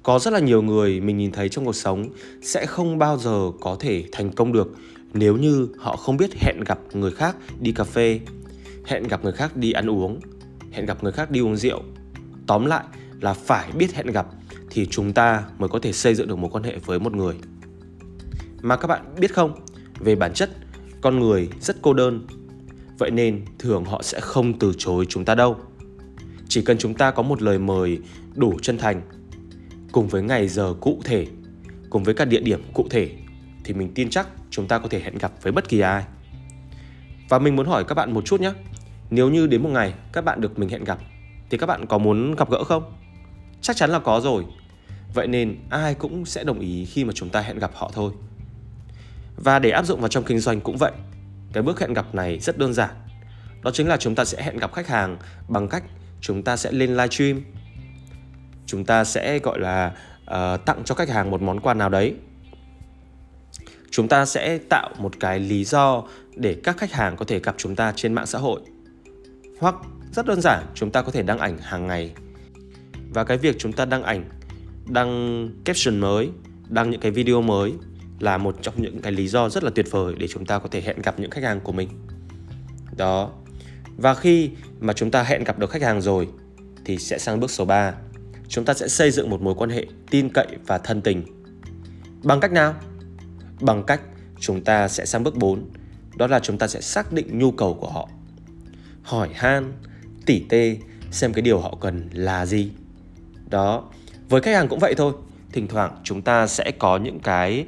Có 0.09 0.19
rất 0.19 0.33
là 0.33 0.39
nhiều 0.39 0.61
người 0.61 1.01
mình 1.01 1.17
nhìn 1.17 1.31
thấy 1.31 1.49
trong 1.49 1.65
cuộc 1.65 1.75
sống 1.75 2.09
sẽ 2.41 2.65
không 2.65 2.97
bao 2.97 3.17
giờ 3.17 3.51
có 3.59 3.77
thể 3.79 4.03
thành 4.11 4.31
công 4.31 4.53
được 4.53 4.75
nếu 5.13 5.37
như 5.37 5.67
họ 5.77 5.95
không 5.95 6.17
biết 6.17 6.35
hẹn 6.39 6.55
gặp 6.65 6.79
người 6.93 7.11
khác 7.11 7.35
đi 7.59 7.71
cà 7.71 7.83
phê, 7.83 8.19
hẹn 8.85 9.03
gặp 9.03 9.23
người 9.23 9.33
khác 9.33 9.57
đi 9.57 9.71
ăn 9.71 9.89
uống, 9.89 10.19
hẹn 10.71 10.85
gặp 10.85 11.03
người 11.03 11.11
khác 11.11 11.31
đi 11.31 11.39
uống 11.39 11.55
rượu. 11.55 11.81
Tóm 12.47 12.65
lại 12.65 12.83
là 13.21 13.33
phải 13.33 13.71
biết 13.71 13.93
hẹn 13.93 14.07
gặp 14.07 14.27
thì 14.69 14.85
chúng 14.85 15.13
ta 15.13 15.43
mới 15.57 15.69
có 15.69 15.79
thể 15.79 15.93
xây 15.93 16.15
dựng 16.15 16.27
được 16.27 16.37
một 16.37 16.49
quan 16.51 16.63
hệ 16.63 16.77
với 16.85 16.99
một 16.99 17.13
người. 17.13 17.35
Mà 18.61 18.75
các 18.75 18.87
bạn 18.87 19.15
biết 19.19 19.33
không, 19.33 19.53
về 19.99 20.15
bản 20.15 20.33
chất 20.33 20.49
con 21.01 21.19
người 21.19 21.49
rất 21.61 21.77
cô 21.81 21.93
đơn. 21.93 22.27
Vậy 22.97 23.11
nên 23.11 23.45
thường 23.59 23.85
họ 23.85 24.01
sẽ 24.01 24.19
không 24.19 24.59
từ 24.59 24.73
chối 24.77 25.05
chúng 25.09 25.25
ta 25.25 25.35
đâu. 25.35 25.57
Chỉ 26.47 26.61
cần 26.61 26.77
chúng 26.77 26.93
ta 26.93 27.11
có 27.11 27.23
một 27.23 27.41
lời 27.41 27.59
mời 27.59 27.99
đủ 28.35 28.57
chân 28.61 28.77
thành 28.77 29.01
cùng 29.91 30.07
với 30.07 30.21
ngày 30.21 30.47
giờ 30.47 30.73
cụ 30.81 31.01
thể, 31.05 31.27
cùng 31.89 32.03
với 32.03 32.13
các 32.13 32.25
địa 32.25 32.41
điểm 32.41 32.63
cụ 32.73 32.87
thể 32.89 33.09
thì 33.63 33.73
mình 33.73 33.91
tin 33.95 34.09
chắc 34.09 34.27
chúng 34.49 34.67
ta 34.67 34.79
có 34.79 34.87
thể 34.87 34.99
hẹn 34.99 35.17
gặp 35.17 35.31
với 35.41 35.51
bất 35.51 35.69
kỳ 35.69 35.79
ai. 35.79 36.03
Và 37.29 37.39
mình 37.39 37.55
muốn 37.55 37.67
hỏi 37.67 37.83
các 37.87 37.95
bạn 37.95 38.13
một 38.13 38.25
chút 38.25 38.41
nhé. 38.41 38.53
Nếu 39.09 39.29
như 39.29 39.47
đến 39.47 39.63
một 39.63 39.69
ngày 39.69 39.93
các 40.13 40.25
bạn 40.25 40.41
được 40.41 40.59
mình 40.59 40.69
hẹn 40.69 40.83
gặp 40.83 40.99
thì 41.49 41.57
các 41.57 41.65
bạn 41.65 41.85
có 41.85 41.97
muốn 41.97 42.35
gặp 42.35 42.49
gỡ 42.51 42.63
không? 42.63 42.93
Chắc 43.61 43.75
chắn 43.75 43.89
là 43.89 43.99
có 43.99 44.21
rồi. 44.23 44.45
Vậy 45.13 45.27
nên 45.27 45.57
ai 45.69 45.93
cũng 45.93 46.25
sẽ 46.25 46.43
đồng 46.43 46.59
ý 46.59 46.85
khi 46.85 47.03
mà 47.03 47.13
chúng 47.15 47.29
ta 47.29 47.41
hẹn 47.41 47.59
gặp 47.59 47.71
họ 47.73 47.91
thôi. 47.93 48.11
Và 49.35 49.59
để 49.59 49.69
áp 49.69 49.85
dụng 49.85 49.99
vào 49.99 50.09
trong 50.09 50.23
kinh 50.23 50.39
doanh 50.39 50.61
cũng 50.61 50.77
vậy. 50.77 50.91
Cái 51.53 51.63
bước 51.63 51.79
hẹn 51.79 51.93
gặp 51.93 52.15
này 52.15 52.39
rất 52.39 52.57
đơn 52.57 52.73
giản. 52.73 52.89
Đó 53.63 53.71
chính 53.71 53.87
là 53.87 53.97
chúng 53.97 54.15
ta 54.15 54.25
sẽ 54.25 54.43
hẹn 54.43 54.57
gặp 54.57 54.73
khách 54.73 54.87
hàng 54.87 55.17
bằng 55.47 55.67
cách 55.67 55.83
chúng 56.21 56.43
ta 56.43 56.57
sẽ 56.57 56.71
lên 56.71 56.89
livestream 56.89 57.41
chúng 58.69 58.85
ta 58.85 59.03
sẽ 59.03 59.39
gọi 59.39 59.59
là 59.59 59.91
uh, 60.21 60.65
tặng 60.65 60.81
cho 60.85 60.95
khách 60.95 61.09
hàng 61.09 61.31
một 61.31 61.41
món 61.41 61.59
quà 61.59 61.73
nào 61.73 61.89
đấy. 61.89 62.15
Chúng 63.91 64.07
ta 64.07 64.25
sẽ 64.25 64.57
tạo 64.57 64.89
một 64.97 65.11
cái 65.19 65.39
lý 65.39 65.63
do 65.63 66.03
để 66.35 66.57
các 66.63 66.77
khách 66.77 66.91
hàng 66.91 67.15
có 67.15 67.25
thể 67.25 67.39
gặp 67.39 67.55
chúng 67.57 67.75
ta 67.75 67.93
trên 67.95 68.13
mạng 68.13 68.25
xã 68.25 68.39
hội. 68.39 68.61
Hoặc 69.59 69.75
rất 70.11 70.25
đơn 70.25 70.41
giản 70.41 70.63
chúng 70.75 70.91
ta 70.91 71.01
có 71.01 71.11
thể 71.11 71.23
đăng 71.23 71.39
ảnh 71.39 71.57
hàng 71.57 71.87
ngày. 71.87 72.11
Và 73.09 73.23
cái 73.23 73.37
việc 73.37 73.55
chúng 73.59 73.73
ta 73.73 73.85
đăng 73.85 74.03
ảnh 74.03 74.29
đăng 74.85 75.49
caption 75.65 75.99
mới 75.99 76.29
đăng 76.67 76.89
những 76.89 77.01
cái 77.01 77.11
video 77.11 77.41
mới 77.41 77.73
là 78.19 78.37
một 78.37 78.55
trong 78.61 78.81
những 78.81 79.01
cái 79.01 79.11
lý 79.11 79.27
do 79.27 79.49
rất 79.49 79.63
là 79.63 79.71
tuyệt 79.75 79.91
vời 79.91 80.15
để 80.17 80.27
chúng 80.27 80.45
ta 80.45 80.59
có 80.59 80.67
thể 80.71 80.81
hẹn 80.81 81.01
gặp 81.01 81.19
những 81.19 81.31
khách 81.31 81.43
hàng 81.43 81.59
của 81.59 81.71
mình. 81.71 81.89
Đó. 82.97 83.31
Và 83.97 84.13
khi 84.13 84.49
mà 84.79 84.93
chúng 84.93 85.11
ta 85.11 85.23
hẹn 85.23 85.43
gặp 85.43 85.59
được 85.59 85.69
khách 85.69 85.81
hàng 85.81 86.01
rồi 86.01 86.27
thì 86.85 86.97
sẽ 86.97 87.17
sang 87.17 87.39
bước 87.39 87.51
số 87.51 87.65
3. 87.65 87.93
Chúng 88.49 88.65
ta 88.65 88.73
sẽ 88.73 88.87
xây 88.87 89.11
dựng 89.11 89.29
một 89.29 89.41
mối 89.41 89.55
quan 89.57 89.69
hệ 89.69 89.85
tin 90.09 90.29
cậy 90.33 90.47
và 90.67 90.77
thân 90.77 91.01
tình. 91.01 91.23
Bằng 92.23 92.39
cách 92.39 92.51
nào? 92.51 92.75
Bằng 93.61 93.83
cách 93.83 94.01
chúng 94.39 94.63
ta 94.63 94.87
sẽ 94.87 95.05
sang 95.05 95.23
bước 95.23 95.35
4, 95.35 95.69
đó 96.15 96.27
là 96.27 96.39
chúng 96.39 96.57
ta 96.57 96.67
sẽ 96.67 96.81
xác 96.81 97.13
định 97.13 97.39
nhu 97.39 97.51
cầu 97.51 97.77
của 97.81 97.89
họ. 97.89 98.09
Hỏi 99.01 99.29
han, 99.33 99.73
tỉ 100.25 100.43
tê 100.49 100.77
xem 101.11 101.33
cái 101.33 101.41
điều 101.41 101.59
họ 101.59 101.77
cần 101.81 102.09
là 102.13 102.45
gì. 102.45 102.71
Đó, 103.49 103.83
với 104.29 104.41
khách 104.41 104.55
hàng 104.55 104.67
cũng 104.67 104.79
vậy 104.79 104.95
thôi 104.97 105.13
thỉnh 105.51 105.67
thoảng 105.67 105.97
chúng 106.03 106.21
ta 106.21 106.47
sẽ 106.47 106.71
có 106.79 106.97
những 106.97 107.19
cái 107.19 107.65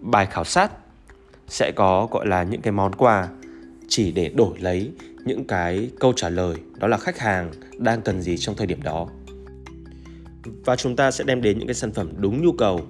bài 0.00 0.26
khảo 0.26 0.44
sát 0.44 0.72
sẽ 1.48 1.72
có 1.76 2.08
gọi 2.10 2.26
là 2.26 2.42
những 2.42 2.60
cái 2.60 2.72
món 2.72 2.94
quà 2.94 3.28
chỉ 3.88 4.12
để 4.12 4.28
đổi 4.28 4.58
lấy 4.58 4.90
những 5.24 5.44
cái 5.46 5.90
câu 6.00 6.12
trả 6.16 6.28
lời 6.28 6.56
đó 6.76 6.88
là 6.88 6.96
khách 6.96 7.18
hàng 7.18 7.50
đang 7.78 8.02
cần 8.02 8.22
gì 8.22 8.36
trong 8.38 8.56
thời 8.56 8.66
điểm 8.66 8.82
đó 8.82 9.08
và 10.44 10.76
chúng 10.76 10.96
ta 10.96 11.10
sẽ 11.10 11.24
đem 11.24 11.42
đến 11.42 11.58
những 11.58 11.68
cái 11.68 11.74
sản 11.74 11.92
phẩm 11.92 12.12
đúng 12.16 12.42
nhu 12.42 12.52
cầu. 12.52 12.80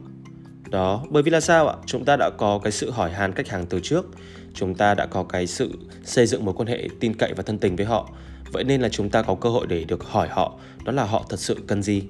Đó 0.70 1.04
bởi 1.10 1.22
vì 1.22 1.30
là 1.30 1.40
sao 1.40 1.68
ạ? 1.68 1.76
Chúng 1.86 2.04
ta 2.04 2.16
đã 2.16 2.30
có 2.38 2.58
cái 2.58 2.72
sự 2.72 2.90
hỏi 2.90 3.12
han 3.12 3.32
khách 3.32 3.48
hàng 3.48 3.66
từ 3.66 3.80
trước. 3.80 4.06
Chúng 4.54 4.74
ta 4.74 4.94
đã 4.94 5.06
có 5.06 5.24
cái 5.24 5.46
sự 5.46 5.72
xây 6.04 6.26
dựng 6.26 6.44
mối 6.44 6.54
quan 6.54 6.68
hệ 6.68 6.88
tin 7.00 7.14
cậy 7.14 7.32
và 7.36 7.42
thân 7.42 7.58
tình 7.58 7.76
với 7.76 7.86
họ. 7.86 8.10
Vậy 8.52 8.64
nên 8.64 8.80
là 8.80 8.88
chúng 8.88 9.10
ta 9.10 9.22
có 9.22 9.34
cơ 9.34 9.48
hội 9.48 9.66
để 9.66 9.84
được 9.84 10.04
hỏi 10.04 10.28
họ 10.28 10.58
đó 10.84 10.92
là 10.92 11.04
họ 11.04 11.26
thật 11.28 11.40
sự 11.40 11.56
cần 11.66 11.82
gì? 11.82 12.02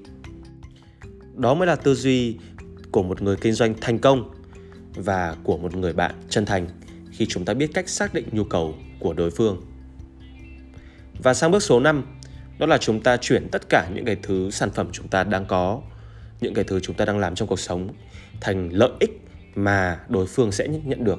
Đó 1.35 1.55
mới 1.55 1.67
là 1.67 1.77
tư 1.77 1.95
duy 1.95 2.37
của 2.91 3.03
một 3.03 3.23
người 3.23 3.37
kinh 3.37 3.53
doanh 3.53 3.75
thành 3.81 3.99
công 3.99 4.31
và 4.95 5.37
của 5.45 5.59
một 5.59 5.77
người 5.77 5.93
bạn 5.93 6.15
chân 6.29 6.47
thành 6.47 6.67
khi 7.11 7.27
chúng 7.29 7.45
ta 7.45 7.55
biết 7.55 7.71
cách 7.75 7.89
xác 7.89 8.15
định 8.15 8.29
nhu 8.33 8.45
cầu 8.45 8.75
của 9.01 9.13
đối 9.13 9.31
phương. 9.31 9.63
Và 11.23 11.35
sang 11.35 11.51
bước 11.51 11.63
số 11.63 11.81
5, 11.81 12.05
đó 12.63 12.67
là 12.67 12.79
chúng 12.79 13.01
ta 13.01 13.17
chuyển 13.17 13.49
tất 13.49 13.69
cả 13.69 13.89
những 13.95 14.05
cái 14.05 14.17
thứ 14.23 14.51
sản 14.51 14.71
phẩm 14.71 14.89
chúng 14.93 15.09
ta 15.09 15.25
đang 15.25 15.47
có, 15.47 15.81
những 16.41 16.55
cái 16.55 16.65
thứ 16.65 16.81
chúng 16.81 16.97
ta 16.97 17.05
đang 17.05 17.19
làm 17.19 17.35
trong 17.35 17.49
cuộc 17.49 17.61
sống 17.61 17.89
thành 18.41 18.69
lợi 18.73 18.91
ích 19.01 19.11
mà 19.55 20.01
đối 20.09 20.27
phương 20.27 20.53
sẽ 20.53 20.69
nhận 20.69 21.05
được. 21.05 21.19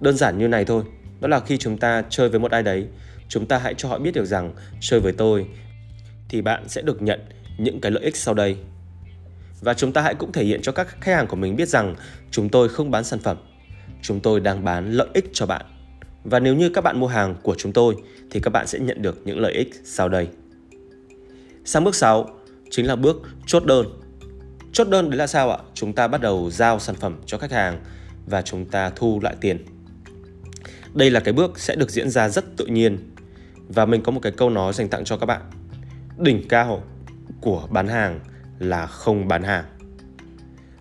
Đơn 0.00 0.16
giản 0.16 0.38
như 0.38 0.48
này 0.48 0.64
thôi, 0.64 0.82
đó 1.20 1.28
là 1.28 1.40
khi 1.40 1.58
chúng 1.58 1.78
ta 1.78 2.02
chơi 2.08 2.28
với 2.28 2.40
một 2.40 2.50
ai 2.50 2.62
đấy, 2.62 2.86
chúng 3.28 3.46
ta 3.46 3.58
hãy 3.58 3.74
cho 3.76 3.88
họ 3.88 3.98
biết 3.98 4.14
được 4.14 4.24
rằng 4.24 4.52
chơi 4.80 5.00
với 5.00 5.12
tôi 5.12 5.46
thì 6.28 6.42
bạn 6.42 6.68
sẽ 6.68 6.82
được 6.82 7.02
nhận 7.02 7.20
những 7.58 7.80
cái 7.80 7.92
lợi 7.92 8.04
ích 8.04 8.16
sau 8.16 8.34
đây 8.34 8.56
và 9.60 9.74
chúng 9.74 9.92
ta 9.92 10.02
hãy 10.02 10.14
cũng 10.14 10.32
thể 10.32 10.44
hiện 10.44 10.62
cho 10.62 10.72
các 10.72 10.88
khách 11.00 11.14
hàng 11.14 11.26
của 11.26 11.36
mình 11.36 11.56
biết 11.56 11.68
rằng 11.68 11.96
chúng 12.30 12.48
tôi 12.48 12.68
không 12.68 12.90
bán 12.90 13.04
sản 13.04 13.18
phẩm, 13.18 13.36
chúng 14.02 14.20
tôi 14.20 14.40
đang 14.40 14.64
bán 14.64 14.92
lợi 14.92 15.08
ích 15.14 15.30
cho 15.32 15.46
bạn. 15.46 15.71
Và 16.24 16.40
nếu 16.40 16.54
như 16.54 16.68
các 16.68 16.80
bạn 16.80 17.00
mua 17.00 17.06
hàng 17.06 17.34
của 17.42 17.54
chúng 17.54 17.72
tôi, 17.72 17.96
thì 18.30 18.40
các 18.40 18.50
bạn 18.50 18.66
sẽ 18.66 18.78
nhận 18.78 19.02
được 19.02 19.22
những 19.24 19.38
lợi 19.38 19.52
ích 19.52 19.80
sau 19.84 20.08
đây. 20.08 20.28
Sang 21.64 21.84
bước 21.84 21.94
6 21.94 22.28
chính 22.70 22.86
là 22.86 22.96
bước 22.96 23.22
chốt 23.46 23.64
đơn. 23.64 23.86
Chốt 24.72 24.88
đơn 24.88 25.10
đấy 25.10 25.18
là 25.18 25.26
sao 25.26 25.50
ạ? 25.50 25.58
Chúng 25.74 25.92
ta 25.92 26.08
bắt 26.08 26.20
đầu 26.20 26.50
giao 26.50 26.78
sản 26.78 26.94
phẩm 26.94 27.16
cho 27.26 27.38
khách 27.38 27.52
hàng 27.52 27.80
và 28.26 28.42
chúng 28.42 28.64
ta 28.64 28.90
thu 28.90 29.20
lại 29.22 29.36
tiền. 29.40 29.64
Đây 30.94 31.10
là 31.10 31.20
cái 31.20 31.34
bước 31.34 31.58
sẽ 31.58 31.76
được 31.76 31.90
diễn 31.90 32.10
ra 32.10 32.28
rất 32.28 32.56
tự 32.56 32.66
nhiên 32.66 32.98
và 33.68 33.86
mình 33.86 34.02
có 34.02 34.12
một 34.12 34.20
cái 34.20 34.32
câu 34.32 34.50
nói 34.50 34.72
dành 34.72 34.88
tặng 34.88 35.04
cho 35.04 35.16
các 35.16 35.26
bạn. 35.26 35.42
Đỉnh 36.18 36.48
cao 36.48 36.82
của 37.40 37.66
bán 37.70 37.88
hàng 37.88 38.20
là 38.58 38.86
không 38.86 39.28
bán 39.28 39.42
hàng. 39.42 39.64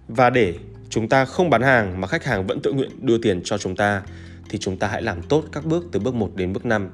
Và 0.08 0.30
để 0.30 0.56
chúng 0.90 1.10
ta 1.10 1.26
không 1.26 1.50
bán 1.50 1.62
hàng 1.62 2.02
mà 2.02 2.08
khách 2.08 2.24
hàng 2.24 2.48
vẫn 2.48 2.60
tự 2.62 2.74
nguyện 2.74 2.92
đưa 3.00 3.18
tiền 3.18 3.42
cho 3.44 3.58
chúng 3.58 3.76
ta 3.76 4.04
thì 4.52 4.58
chúng 4.58 4.78
ta 4.78 4.88
hãy 4.88 5.02
làm 5.02 5.22
tốt 5.22 5.44
các 5.52 5.66
bước 5.66 5.86
từ 5.92 6.00
bước 6.00 6.16
1 6.16 6.32
đến 6.36 6.54
bước 6.54 6.66
5. 6.66 6.90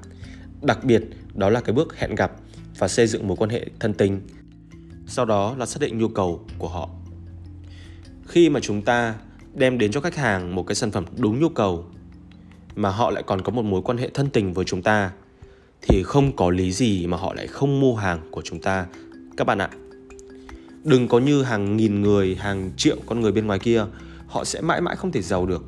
Đặc 0.61 0.83
biệt, 0.83 1.03
đó 1.33 1.49
là 1.49 1.61
cái 1.61 1.73
bước 1.73 1.97
hẹn 1.99 2.15
gặp 2.15 2.31
và 2.77 2.87
xây 2.87 3.07
dựng 3.07 3.27
mối 3.27 3.37
quan 3.37 3.49
hệ 3.49 3.65
thân 3.79 3.93
tình. 3.93 4.21
Sau 5.07 5.25
đó 5.25 5.55
là 5.57 5.65
xác 5.65 5.81
định 5.81 5.97
nhu 5.97 6.07
cầu 6.07 6.45
của 6.57 6.67
họ. 6.67 6.89
Khi 8.27 8.49
mà 8.49 8.59
chúng 8.59 8.81
ta 8.81 9.15
đem 9.53 9.77
đến 9.77 9.91
cho 9.91 10.01
khách 10.01 10.15
hàng 10.15 10.55
một 10.55 10.63
cái 10.63 10.75
sản 10.75 10.91
phẩm 10.91 11.05
đúng 11.17 11.39
nhu 11.39 11.49
cầu, 11.49 11.85
mà 12.75 12.89
họ 12.89 13.11
lại 13.11 13.23
còn 13.23 13.41
có 13.41 13.51
một 13.51 13.65
mối 13.65 13.81
quan 13.81 13.97
hệ 13.97 14.09
thân 14.13 14.29
tình 14.29 14.53
với 14.53 14.65
chúng 14.65 14.81
ta, 14.81 15.11
thì 15.81 16.03
không 16.03 16.35
có 16.35 16.49
lý 16.49 16.71
gì 16.71 17.07
mà 17.07 17.17
họ 17.17 17.33
lại 17.33 17.47
không 17.47 17.79
mua 17.79 17.95
hàng 17.95 18.31
của 18.31 18.41
chúng 18.41 18.61
ta 18.61 18.85
các 19.37 19.47
bạn 19.47 19.57
ạ, 19.57 19.69
đừng 20.83 21.07
có 21.07 21.19
như 21.19 21.43
hàng 21.43 21.77
nghìn 21.77 22.01
người, 22.01 22.35
hàng 22.35 22.71
triệu 22.77 22.97
con 23.05 23.21
người 23.21 23.31
bên 23.31 23.47
ngoài 23.47 23.59
kia, 23.59 23.85
họ 24.27 24.43
sẽ 24.43 24.61
mãi 24.61 24.81
mãi 24.81 24.95
không 24.95 25.11
thể 25.11 25.21
giàu 25.21 25.45
được 25.45 25.63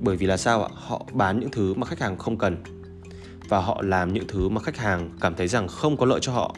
bởi 0.00 0.16
vì 0.16 0.26
là 0.26 0.36
sao 0.36 0.64
ạ? 0.64 0.70
Họ 0.74 1.06
bán 1.12 1.40
những 1.40 1.50
thứ 1.50 1.74
mà 1.74 1.86
khách 1.86 2.00
hàng 2.00 2.18
không 2.18 2.38
cần. 2.38 2.56
Và 3.48 3.60
họ 3.60 3.82
làm 3.82 4.12
những 4.12 4.26
thứ 4.28 4.48
mà 4.48 4.60
khách 4.60 4.76
hàng 4.76 5.10
cảm 5.20 5.34
thấy 5.34 5.48
rằng 5.48 5.68
không 5.68 5.96
có 5.96 6.06
lợi 6.06 6.20
cho 6.22 6.32
họ. 6.32 6.54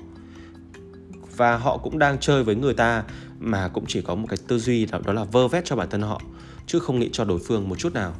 Và 1.37 1.57
họ 1.57 1.79
cũng 1.79 1.99
đang 1.99 2.19
chơi 2.19 2.45
với 2.45 2.55
người 2.55 2.75
ta 2.75 3.05
mà 3.39 3.69
cũng 3.69 3.85
chỉ 3.89 4.03
có 4.03 4.15
một 4.15 4.27
cái 4.29 4.39
tư 4.49 4.59
duy 4.59 4.87
đó, 4.87 4.99
đó 5.05 5.13
là 5.13 5.25
vơ 5.25 5.49
vét 5.49 5.65
cho 5.65 5.77
bản 5.77 5.91
thân 5.91 6.03
họ 6.03 6.21
chứ 6.67 6.79
không 6.79 6.99
nghĩ 6.99 7.09
cho 7.13 7.25
đối 7.25 7.39
phương 7.39 7.69
một 7.69 7.79
chút 7.79 7.95
nào. 7.95 8.15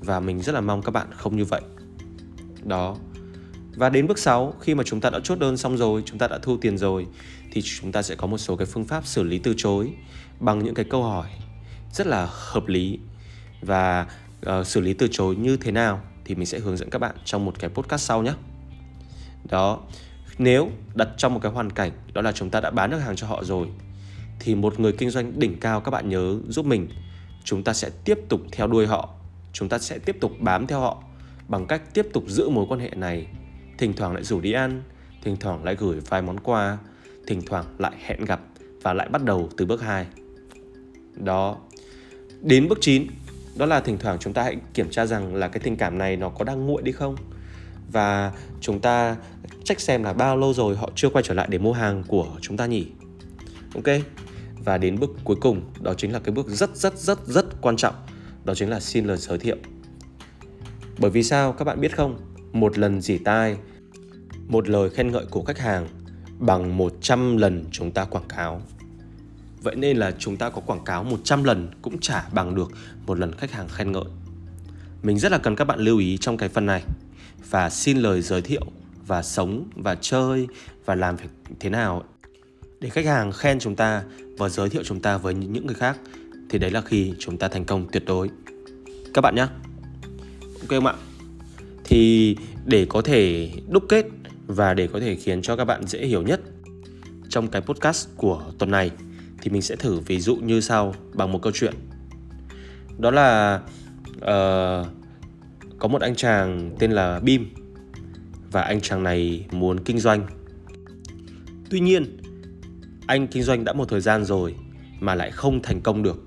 Và 0.00 0.20
mình 0.20 0.42
rất 0.42 0.54
là 0.54 0.60
mong 0.60 0.82
các 0.82 0.90
bạn 0.90 1.06
không 1.16 1.36
như 1.36 1.44
vậy. 1.44 1.60
Đó. 2.64 2.96
Và 3.76 3.88
đến 3.88 4.06
bước 4.06 4.18
6 4.18 4.54
khi 4.60 4.74
mà 4.74 4.84
chúng 4.84 5.00
ta 5.00 5.10
đã 5.10 5.20
chốt 5.24 5.38
đơn 5.38 5.56
xong 5.56 5.76
rồi, 5.76 6.02
chúng 6.06 6.18
ta 6.18 6.28
đã 6.28 6.38
thu 6.42 6.56
tiền 6.56 6.78
rồi 6.78 7.06
thì 7.52 7.62
chúng 7.62 7.92
ta 7.92 8.02
sẽ 8.02 8.14
có 8.14 8.26
một 8.26 8.38
số 8.38 8.56
cái 8.56 8.66
phương 8.66 8.84
pháp 8.84 9.06
xử 9.06 9.22
lý 9.22 9.38
từ 9.38 9.54
chối 9.56 9.92
bằng 10.40 10.64
những 10.64 10.74
cái 10.74 10.84
câu 10.90 11.02
hỏi 11.02 11.28
rất 11.92 12.06
là 12.06 12.28
hợp 12.30 12.66
lý. 12.66 12.98
Và 13.62 14.06
uh, 14.46 14.66
xử 14.66 14.80
lý 14.80 14.92
từ 14.92 15.08
chối 15.10 15.36
như 15.36 15.56
thế 15.56 15.72
nào 15.72 16.00
thì 16.24 16.34
mình 16.34 16.46
sẽ 16.46 16.58
hướng 16.58 16.76
dẫn 16.76 16.90
các 16.90 16.98
bạn 16.98 17.14
trong 17.24 17.44
một 17.44 17.58
cái 17.58 17.70
podcast 17.70 18.02
sau 18.02 18.22
nhé. 18.22 18.32
Đó, 19.44 19.80
nếu 20.38 20.70
đặt 20.94 21.08
trong 21.16 21.34
một 21.34 21.40
cái 21.42 21.52
hoàn 21.52 21.70
cảnh 21.70 21.92
đó 22.12 22.22
là 22.22 22.32
chúng 22.32 22.50
ta 22.50 22.60
đã 22.60 22.70
bán 22.70 22.90
được 22.90 22.98
hàng 22.98 23.16
cho 23.16 23.26
họ 23.26 23.44
rồi 23.44 23.68
thì 24.40 24.54
một 24.54 24.80
người 24.80 24.92
kinh 24.92 25.10
doanh 25.10 25.40
đỉnh 25.40 25.60
cao 25.60 25.80
các 25.80 25.90
bạn 25.90 26.08
nhớ 26.08 26.38
giúp 26.48 26.66
mình 26.66 26.88
chúng 27.44 27.64
ta 27.64 27.72
sẽ 27.72 27.90
tiếp 28.04 28.18
tục 28.28 28.40
theo 28.52 28.66
đuôi 28.66 28.86
họ 28.86 29.08
chúng 29.52 29.68
ta 29.68 29.78
sẽ 29.78 29.98
tiếp 29.98 30.16
tục 30.20 30.32
bám 30.40 30.66
theo 30.66 30.80
họ 30.80 31.02
bằng 31.48 31.66
cách 31.66 31.82
tiếp 31.94 32.06
tục 32.12 32.24
giữ 32.28 32.48
mối 32.48 32.66
quan 32.68 32.80
hệ 32.80 32.90
này 32.90 33.26
thỉnh 33.78 33.92
thoảng 33.92 34.14
lại 34.14 34.24
rủ 34.24 34.40
đi 34.40 34.52
ăn 34.52 34.82
thỉnh 35.22 35.36
thoảng 35.40 35.64
lại 35.64 35.76
gửi 35.78 36.00
vài 36.00 36.22
món 36.22 36.40
quà 36.40 36.78
thỉnh 37.26 37.42
thoảng 37.46 37.64
lại 37.78 37.92
hẹn 37.98 38.24
gặp 38.24 38.40
và 38.82 38.92
lại 38.92 39.08
bắt 39.08 39.24
đầu 39.24 39.48
từ 39.56 39.66
bước 39.66 39.82
2. 39.82 40.06
Đó. 41.14 41.56
Đến 42.40 42.68
bước 42.68 42.78
9, 42.80 43.06
đó 43.58 43.66
là 43.66 43.80
thỉnh 43.80 43.98
thoảng 43.98 44.18
chúng 44.20 44.32
ta 44.32 44.42
hãy 44.42 44.56
kiểm 44.74 44.90
tra 44.90 45.06
rằng 45.06 45.34
là 45.34 45.48
cái 45.48 45.60
tình 45.60 45.76
cảm 45.76 45.98
này 45.98 46.16
nó 46.16 46.28
có 46.28 46.44
đang 46.44 46.66
nguội 46.66 46.82
đi 46.82 46.92
không? 46.92 47.16
Và 47.92 48.32
chúng 48.60 48.80
ta 48.80 49.16
check 49.64 49.80
xem 49.80 50.02
là 50.02 50.12
bao 50.12 50.36
lâu 50.36 50.54
rồi 50.54 50.76
họ 50.76 50.90
chưa 50.94 51.08
quay 51.08 51.22
trở 51.22 51.34
lại 51.34 51.46
để 51.50 51.58
mua 51.58 51.72
hàng 51.72 52.02
của 52.08 52.26
chúng 52.40 52.56
ta 52.56 52.66
nhỉ? 52.66 52.86
Ok. 53.74 54.00
Và 54.64 54.78
đến 54.78 54.98
bước 54.98 55.10
cuối 55.24 55.36
cùng, 55.40 55.62
đó 55.80 55.94
chính 55.94 56.12
là 56.12 56.18
cái 56.18 56.34
bước 56.34 56.48
rất 56.48 56.76
rất 56.76 56.98
rất 56.98 57.26
rất 57.26 57.60
quan 57.60 57.76
trọng, 57.76 57.94
đó 58.44 58.54
chính 58.54 58.70
là 58.70 58.80
xin 58.80 59.04
lời 59.04 59.16
giới 59.16 59.38
thiệu. 59.38 59.56
Bởi 60.98 61.10
vì 61.10 61.22
sao 61.22 61.52
các 61.52 61.64
bạn 61.64 61.80
biết 61.80 61.96
không? 61.96 62.18
Một 62.52 62.78
lần 62.78 63.00
dỉ 63.00 63.18
tai, 63.18 63.56
một 64.48 64.68
lời 64.68 64.90
khen 64.90 65.12
ngợi 65.12 65.24
của 65.30 65.42
khách 65.42 65.58
hàng 65.58 65.88
bằng 66.38 66.76
100 66.76 67.36
lần 67.36 67.64
chúng 67.70 67.90
ta 67.90 68.04
quảng 68.04 68.28
cáo. 68.28 68.62
Vậy 69.62 69.76
nên 69.76 69.96
là 69.96 70.12
chúng 70.18 70.36
ta 70.36 70.50
có 70.50 70.60
quảng 70.60 70.84
cáo 70.84 71.04
100 71.04 71.44
lần 71.44 71.68
cũng 71.82 72.00
chả 72.00 72.28
bằng 72.32 72.54
được 72.54 72.70
một 73.06 73.18
lần 73.18 73.32
khách 73.32 73.52
hàng 73.52 73.68
khen 73.68 73.92
ngợi. 73.92 74.04
Mình 75.02 75.18
rất 75.18 75.32
là 75.32 75.38
cần 75.38 75.56
các 75.56 75.64
bạn 75.64 75.80
lưu 75.80 75.98
ý 75.98 76.18
trong 76.18 76.36
cái 76.36 76.48
phần 76.48 76.66
này 76.66 76.82
và 77.50 77.70
xin 77.70 77.98
lời 77.98 78.22
giới 78.22 78.42
thiệu 78.42 78.64
và 79.06 79.22
sống 79.22 79.70
và 79.76 79.94
chơi 79.94 80.48
và 80.84 80.94
làm 80.94 81.16
việc 81.16 81.28
thế 81.60 81.70
nào 81.70 82.04
để 82.80 82.88
khách 82.88 83.06
hàng 83.06 83.32
khen 83.32 83.58
chúng 83.58 83.76
ta 83.76 84.02
và 84.38 84.48
giới 84.48 84.68
thiệu 84.68 84.82
chúng 84.84 85.00
ta 85.00 85.18
với 85.18 85.34
những 85.34 85.66
người 85.66 85.74
khác, 85.74 85.98
thì 86.48 86.58
đấy 86.58 86.70
là 86.70 86.80
khi 86.80 87.14
chúng 87.18 87.36
ta 87.36 87.48
thành 87.48 87.64
công 87.64 87.88
tuyệt 87.92 88.02
đối. 88.06 88.30
Các 89.14 89.20
bạn 89.20 89.34
nhé. 89.34 89.46
Ok 90.60 90.68
không 90.68 90.86
ạ? 90.86 90.94
Thì 91.84 92.36
để 92.66 92.86
có 92.88 93.02
thể 93.02 93.50
đúc 93.68 93.84
kết 93.88 94.06
và 94.46 94.74
để 94.74 94.86
có 94.86 95.00
thể 95.00 95.16
khiến 95.16 95.42
cho 95.42 95.56
các 95.56 95.64
bạn 95.64 95.86
dễ 95.86 96.06
hiểu 96.06 96.22
nhất 96.22 96.40
trong 97.28 97.48
cái 97.48 97.62
podcast 97.62 98.08
của 98.16 98.42
tuần 98.58 98.70
này 98.70 98.90
thì 99.42 99.50
mình 99.50 99.62
sẽ 99.62 99.76
thử 99.76 100.00
ví 100.00 100.20
dụ 100.20 100.36
như 100.36 100.60
sau 100.60 100.94
bằng 101.14 101.32
một 101.32 101.42
câu 101.42 101.52
chuyện. 101.52 101.74
Đó 102.98 103.10
là 103.10 103.60
uh, 104.16 104.86
có 105.78 105.88
một 105.88 106.00
anh 106.00 106.14
chàng 106.14 106.76
tên 106.78 106.92
là 106.92 107.20
Bim 107.20 107.54
và 108.52 108.62
anh 108.62 108.80
chàng 108.80 109.02
này 109.02 109.46
muốn 109.52 109.84
kinh 109.84 109.98
doanh. 109.98 110.26
Tuy 111.70 111.80
nhiên 111.80 112.16
anh 113.06 113.26
kinh 113.26 113.42
doanh 113.42 113.64
đã 113.64 113.72
một 113.72 113.88
thời 113.88 114.00
gian 114.00 114.24
rồi 114.24 114.54
mà 115.00 115.14
lại 115.14 115.30
không 115.30 115.62
thành 115.62 115.80
công 115.80 116.02
được. 116.02 116.24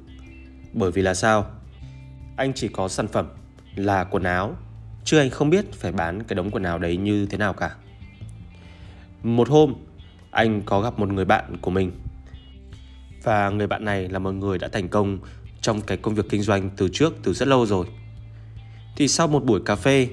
Bởi 0.73 0.91
vì 0.91 1.01
là 1.01 1.13
sao? 1.13 1.51
Anh 2.35 2.53
chỉ 2.53 2.67
có 2.67 2.87
sản 2.87 3.07
phẩm 3.07 3.27
là 3.75 4.03
quần 4.03 4.23
áo 4.23 4.55
chứ 5.03 5.17
anh 5.17 5.29
không 5.29 5.49
biết 5.49 5.73
phải 5.73 5.91
bán 5.91 6.23
cái 6.23 6.35
đống 6.35 6.51
quần 6.51 6.63
áo 6.63 6.79
đấy 6.79 6.97
như 6.97 7.25
thế 7.25 7.37
nào 7.37 7.53
cả. 7.53 7.75
Một 9.23 9.49
hôm, 9.49 9.73
anh 10.31 10.61
có 10.61 10.81
gặp 10.81 10.99
một 10.99 11.09
người 11.09 11.25
bạn 11.25 11.57
của 11.61 11.71
mình. 11.71 11.91
Và 13.23 13.49
người 13.49 13.67
bạn 13.67 13.85
này 13.85 14.09
là 14.09 14.19
một 14.19 14.31
người 14.31 14.57
đã 14.57 14.67
thành 14.67 14.87
công 14.87 15.19
trong 15.61 15.81
cái 15.81 15.97
công 15.97 16.15
việc 16.15 16.25
kinh 16.29 16.41
doanh 16.41 16.69
từ 16.77 16.89
trước, 16.93 17.13
từ 17.23 17.33
rất 17.33 17.47
lâu 17.47 17.65
rồi. 17.65 17.85
Thì 18.95 19.07
sau 19.07 19.27
một 19.27 19.45
buổi 19.45 19.61
cà 19.65 19.75
phê, 19.75 20.07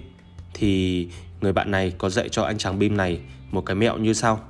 thì 0.55 1.09
người 1.41 1.53
bạn 1.53 1.71
này 1.71 1.93
có 1.99 2.11
dạy 2.11 2.29
cho 2.29 2.43
anh 2.43 2.59
chàng 2.59 2.79
Bim 2.79 2.97
này 2.97 3.21
một 3.51 3.61
cái 3.61 3.77
mẹo 3.77 3.99
như 3.99 4.13
sau. 4.13 4.41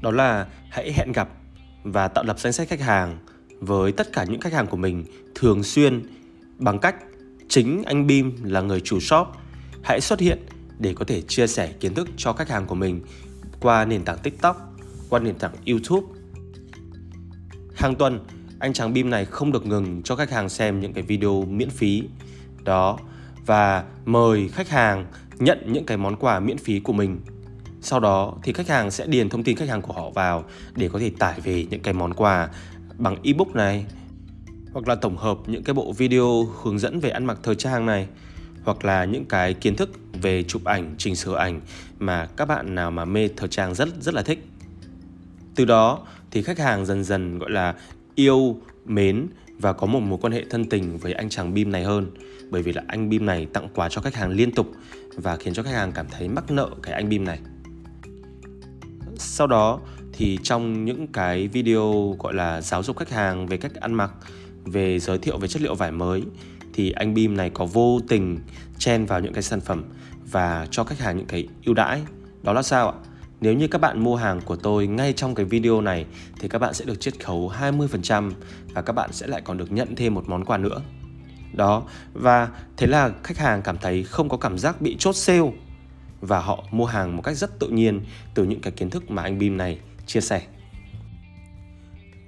Đó 0.00 0.10
là 0.10 0.46
hãy 0.70 0.92
hẹn 0.92 1.12
gặp 1.12 1.28
và 1.82 2.08
tạo 2.08 2.24
lập 2.24 2.38
danh 2.38 2.52
sách 2.52 2.68
khách 2.68 2.80
hàng 2.80 3.18
với 3.60 3.92
tất 3.92 4.12
cả 4.12 4.24
những 4.24 4.40
khách 4.40 4.52
hàng 4.52 4.66
của 4.66 4.76
mình 4.76 5.04
thường 5.34 5.62
xuyên 5.62 6.02
bằng 6.58 6.78
cách 6.78 6.96
chính 7.48 7.82
anh 7.82 8.06
Bim 8.06 8.44
là 8.44 8.60
người 8.60 8.80
chủ 8.80 9.00
shop, 9.00 9.28
hãy 9.82 10.00
xuất 10.00 10.20
hiện 10.20 10.38
để 10.78 10.94
có 10.94 11.04
thể 11.04 11.22
chia 11.22 11.46
sẻ 11.46 11.72
kiến 11.80 11.94
thức 11.94 12.08
cho 12.16 12.32
khách 12.32 12.48
hàng 12.48 12.66
của 12.66 12.74
mình 12.74 13.00
qua 13.60 13.84
nền 13.84 14.04
tảng 14.04 14.18
TikTok, 14.18 14.74
qua 15.08 15.20
nền 15.20 15.34
tảng 15.34 15.52
YouTube. 15.66 16.06
Hàng 17.74 17.94
tuần, 17.94 18.20
anh 18.58 18.72
chàng 18.72 18.92
Bim 18.92 19.10
này 19.10 19.24
không 19.24 19.52
được 19.52 19.66
ngừng 19.66 20.02
cho 20.02 20.16
khách 20.16 20.30
hàng 20.30 20.48
xem 20.48 20.80
những 20.80 20.92
cái 20.92 21.02
video 21.02 21.44
miễn 21.44 21.70
phí 21.70 22.02
đó 22.64 22.98
và 23.46 23.84
mời 24.04 24.48
khách 24.48 24.68
hàng 24.68 25.06
nhận 25.38 25.72
những 25.72 25.86
cái 25.86 25.96
món 25.96 26.16
quà 26.16 26.40
miễn 26.40 26.58
phí 26.58 26.80
của 26.80 26.92
mình. 26.92 27.20
Sau 27.80 28.00
đó 28.00 28.34
thì 28.42 28.52
khách 28.52 28.68
hàng 28.68 28.90
sẽ 28.90 29.06
điền 29.06 29.28
thông 29.28 29.42
tin 29.42 29.56
khách 29.56 29.68
hàng 29.68 29.82
của 29.82 29.92
họ 29.92 30.10
vào 30.10 30.44
để 30.74 30.88
có 30.88 30.98
thể 30.98 31.10
tải 31.18 31.40
về 31.40 31.66
những 31.70 31.80
cái 31.80 31.94
món 31.94 32.14
quà 32.14 32.48
bằng 32.98 33.16
ebook 33.22 33.54
này 33.54 33.86
hoặc 34.72 34.88
là 34.88 34.94
tổng 34.94 35.16
hợp 35.16 35.38
những 35.46 35.62
cái 35.62 35.74
bộ 35.74 35.92
video 35.92 36.44
hướng 36.62 36.78
dẫn 36.78 37.00
về 37.00 37.10
ăn 37.10 37.24
mặc 37.24 37.38
thời 37.42 37.54
trang 37.54 37.86
này 37.86 38.08
hoặc 38.64 38.84
là 38.84 39.04
những 39.04 39.24
cái 39.24 39.54
kiến 39.54 39.76
thức 39.76 39.90
về 40.22 40.42
chụp 40.42 40.64
ảnh, 40.64 40.94
chỉnh 40.98 41.16
sửa 41.16 41.36
ảnh 41.36 41.60
mà 41.98 42.28
các 42.36 42.44
bạn 42.44 42.74
nào 42.74 42.90
mà 42.90 43.04
mê 43.04 43.28
thời 43.36 43.48
trang 43.48 43.74
rất 43.74 43.88
rất 44.00 44.14
là 44.14 44.22
thích. 44.22 44.46
Từ 45.54 45.64
đó 45.64 46.06
thì 46.34 46.42
khách 46.42 46.58
hàng 46.58 46.86
dần 46.86 47.04
dần 47.04 47.38
gọi 47.38 47.50
là 47.50 47.74
yêu, 48.14 48.56
mến 48.84 49.26
và 49.58 49.72
có 49.72 49.86
một 49.86 50.00
mối 50.00 50.18
quan 50.22 50.32
hệ 50.32 50.44
thân 50.50 50.64
tình 50.64 50.98
với 50.98 51.12
anh 51.12 51.28
chàng 51.28 51.54
Bim 51.54 51.72
này 51.72 51.84
hơn 51.84 52.10
bởi 52.50 52.62
vì 52.62 52.72
là 52.72 52.82
anh 52.88 53.08
Bim 53.08 53.26
này 53.26 53.46
tặng 53.46 53.68
quà 53.74 53.88
cho 53.88 54.00
khách 54.00 54.14
hàng 54.14 54.30
liên 54.30 54.50
tục 54.50 54.66
và 55.16 55.36
khiến 55.36 55.54
cho 55.54 55.62
khách 55.62 55.72
hàng 55.72 55.92
cảm 55.92 56.06
thấy 56.10 56.28
mắc 56.28 56.50
nợ 56.50 56.70
cái 56.82 56.94
anh 56.94 57.08
Bim 57.08 57.24
này. 57.24 57.38
Sau 59.16 59.46
đó 59.46 59.80
thì 60.12 60.38
trong 60.42 60.84
những 60.84 61.06
cái 61.06 61.48
video 61.48 62.16
gọi 62.18 62.34
là 62.34 62.60
giáo 62.60 62.82
dục 62.82 62.96
khách 62.96 63.10
hàng 63.10 63.46
về 63.46 63.56
cách 63.56 63.74
ăn 63.74 63.94
mặc, 63.94 64.10
về 64.64 64.98
giới 64.98 65.18
thiệu 65.18 65.38
về 65.38 65.48
chất 65.48 65.62
liệu 65.62 65.74
vải 65.74 65.92
mới 65.92 66.22
thì 66.72 66.90
anh 66.90 67.14
Bim 67.14 67.36
này 67.36 67.50
có 67.50 67.66
vô 67.66 68.00
tình 68.08 68.38
chen 68.78 69.06
vào 69.06 69.20
những 69.20 69.32
cái 69.32 69.42
sản 69.42 69.60
phẩm 69.60 69.84
và 70.30 70.66
cho 70.70 70.84
khách 70.84 70.98
hàng 70.98 71.16
những 71.16 71.26
cái 71.26 71.48
ưu 71.64 71.74
đãi. 71.74 72.02
Đó 72.42 72.52
là 72.52 72.62
sao 72.62 72.90
ạ? 72.90 72.94
Nếu 73.44 73.52
như 73.52 73.68
các 73.68 73.80
bạn 73.80 74.04
mua 74.04 74.16
hàng 74.16 74.40
của 74.40 74.56
tôi 74.56 74.86
ngay 74.86 75.12
trong 75.12 75.34
cái 75.34 75.46
video 75.46 75.80
này 75.80 76.06
thì 76.38 76.48
các 76.48 76.58
bạn 76.58 76.74
sẽ 76.74 76.84
được 76.84 77.00
chiết 77.00 77.24
khấu 77.24 77.52
20% 77.60 78.32
và 78.74 78.82
các 78.82 78.92
bạn 78.92 79.12
sẽ 79.12 79.26
lại 79.26 79.40
còn 79.44 79.58
được 79.58 79.72
nhận 79.72 79.96
thêm 79.96 80.14
một 80.14 80.24
món 80.28 80.44
quà 80.44 80.58
nữa. 80.58 80.82
Đó, 81.52 81.82
và 82.12 82.48
thế 82.76 82.86
là 82.86 83.10
khách 83.22 83.38
hàng 83.38 83.62
cảm 83.62 83.78
thấy 83.78 84.02
không 84.02 84.28
có 84.28 84.36
cảm 84.36 84.58
giác 84.58 84.80
bị 84.80 84.96
chốt 84.98 85.12
sale 85.12 85.52
và 86.20 86.40
họ 86.40 86.64
mua 86.70 86.86
hàng 86.86 87.16
một 87.16 87.22
cách 87.22 87.36
rất 87.36 87.58
tự 87.58 87.68
nhiên 87.68 88.00
từ 88.34 88.44
những 88.44 88.60
cái 88.60 88.72
kiến 88.72 88.90
thức 88.90 89.10
mà 89.10 89.22
anh 89.22 89.38
Bim 89.38 89.56
này 89.56 89.78
chia 90.06 90.20
sẻ. 90.20 90.42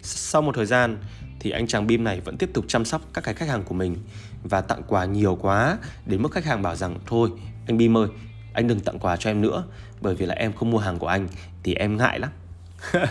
Sau 0.02 0.42
một 0.42 0.54
thời 0.54 0.66
gian 0.66 0.98
thì 1.40 1.50
anh 1.50 1.66
chàng 1.66 1.86
Bim 1.86 2.04
này 2.04 2.20
vẫn 2.20 2.36
tiếp 2.36 2.50
tục 2.54 2.64
chăm 2.68 2.84
sóc 2.84 3.02
các 3.14 3.24
cái 3.24 3.34
khách 3.34 3.48
hàng 3.48 3.62
của 3.62 3.74
mình 3.74 3.96
và 4.44 4.60
tặng 4.60 4.82
quà 4.86 5.04
nhiều 5.04 5.36
quá 5.36 5.78
đến 6.06 6.22
mức 6.22 6.32
khách 6.32 6.44
hàng 6.44 6.62
bảo 6.62 6.76
rằng 6.76 6.98
thôi 7.06 7.30
anh 7.66 7.76
Bim 7.76 7.96
ơi 7.96 8.08
anh 8.56 8.66
đừng 8.66 8.80
tặng 8.80 8.98
quà 8.98 9.16
cho 9.16 9.30
em 9.30 9.40
nữa 9.40 9.64
bởi 10.00 10.14
vì 10.14 10.26
là 10.26 10.34
em 10.34 10.52
không 10.52 10.70
mua 10.70 10.78
hàng 10.78 10.98
của 10.98 11.06
anh 11.06 11.28
thì 11.62 11.74
em 11.74 11.96
ngại 11.96 12.18
lắm. 12.18 12.30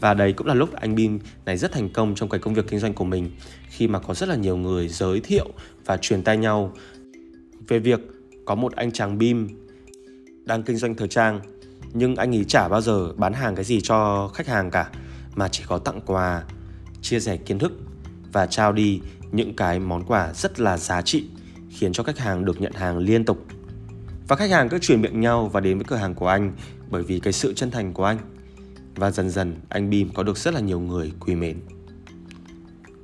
Và 0.00 0.14
đây 0.14 0.32
cũng 0.32 0.46
là 0.46 0.54
lúc 0.54 0.72
anh 0.74 0.94
Bim 0.94 1.18
này 1.44 1.56
rất 1.56 1.72
thành 1.72 1.88
công 1.88 2.14
trong 2.14 2.28
cái 2.28 2.40
công 2.40 2.54
việc 2.54 2.68
kinh 2.68 2.80
doanh 2.80 2.94
của 2.94 3.04
mình 3.04 3.30
khi 3.68 3.88
mà 3.88 3.98
có 3.98 4.14
rất 4.14 4.28
là 4.28 4.36
nhiều 4.36 4.56
người 4.56 4.88
giới 4.88 5.20
thiệu 5.20 5.48
và 5.84 5.96
truyền 5.96 6.22
tay 6.22 6.36
nhau. 6.36 6.72
Về 7.68 7.78
việc 7.78 8.00
có 8.44 8.54
một 8.54 8.72
anh 8.76 8.92
chàng 8.92 9.18
Bim 9.18 9.48
đang 10.44 10.62
kinh 10.62 10.76
doanh 10.76 10.94
thời 10.94 11.08
trang 11.08 11.40
nhưng 11.92 12.16
anh 12.16 12.34
ấy 12.34 12.44
chả 12.44 12.68
bao 12.68 12.80
giờ 12.80 13.12
bán 13.16 13.32
hàng 13.32 13.54
cái 13.54 13.64
gì 13.64 13.80
cho 13.80 14.28
khách 14.34 14.46
hàng 14.46 14.70
cả 14.70 14.90
mà 15.34 15.48
chỉ 15.48 15.64
có 15.66 15.78
tặng 15.78 16.00
quà, 16.06 16.42
chia 17.02 17.20
sẻ 17.20 17.36
kiến 17.36 17.58
thức 17.58 17.72
và 18.32 18.46
trao 18.46 18.72
đi 18.72 19.00
những 19.32 19.56
cái 19.56 19.78
món 19.78 20.04
quà 20.04 20.32
rất 20.34 20.60
là 20.60 20.78
giá 20.78 21.02
trị 21.02 21.24
khiến 21.70 21.92
cho 21.92 22.02
khách 22.02 22.18
hàng 22.18 22.44
được 22.44 22.60
nhận 22.60 22.72
hàng 22.72 22.98
liên 22.98 23.24
tục 23.24 23.46
và 24.28 24.36
khách 24.36 24.50
hàng 24.50 24.68
cứ 24.68 24.78
chuyển 24.78 25.00
miệng 25.00 25.20
nhau 25.20 25.48
và 25.48 25.60
đến 25.60 25.78
với 25.78 25.84
cửa 25.84 25.96
hàng 25.96 26.14
của 26.14 26.28
anh 26.28 26.52
bởi 26.90 27.02
vì 27.02 27.20
cái 27.20 27.32
sự 27.32 27.54
chân 27.54 27.70
thành 27.70 27.92
của 27.92 28.04
anh. 28.04 28.18
Và 28.94 29.10
dần 29.10 29.30
dần 29.30 29.56
anh 29.68 29.90
Bim 29.90 30.08
có 30.14 30.22
được 30.22 30.36
rất 30.36 30.54
là 30.54 30.60
nhiều 30.60 30.80
người 30.80 31.12
quý 31.20 31.34
mến. 31.34 31.56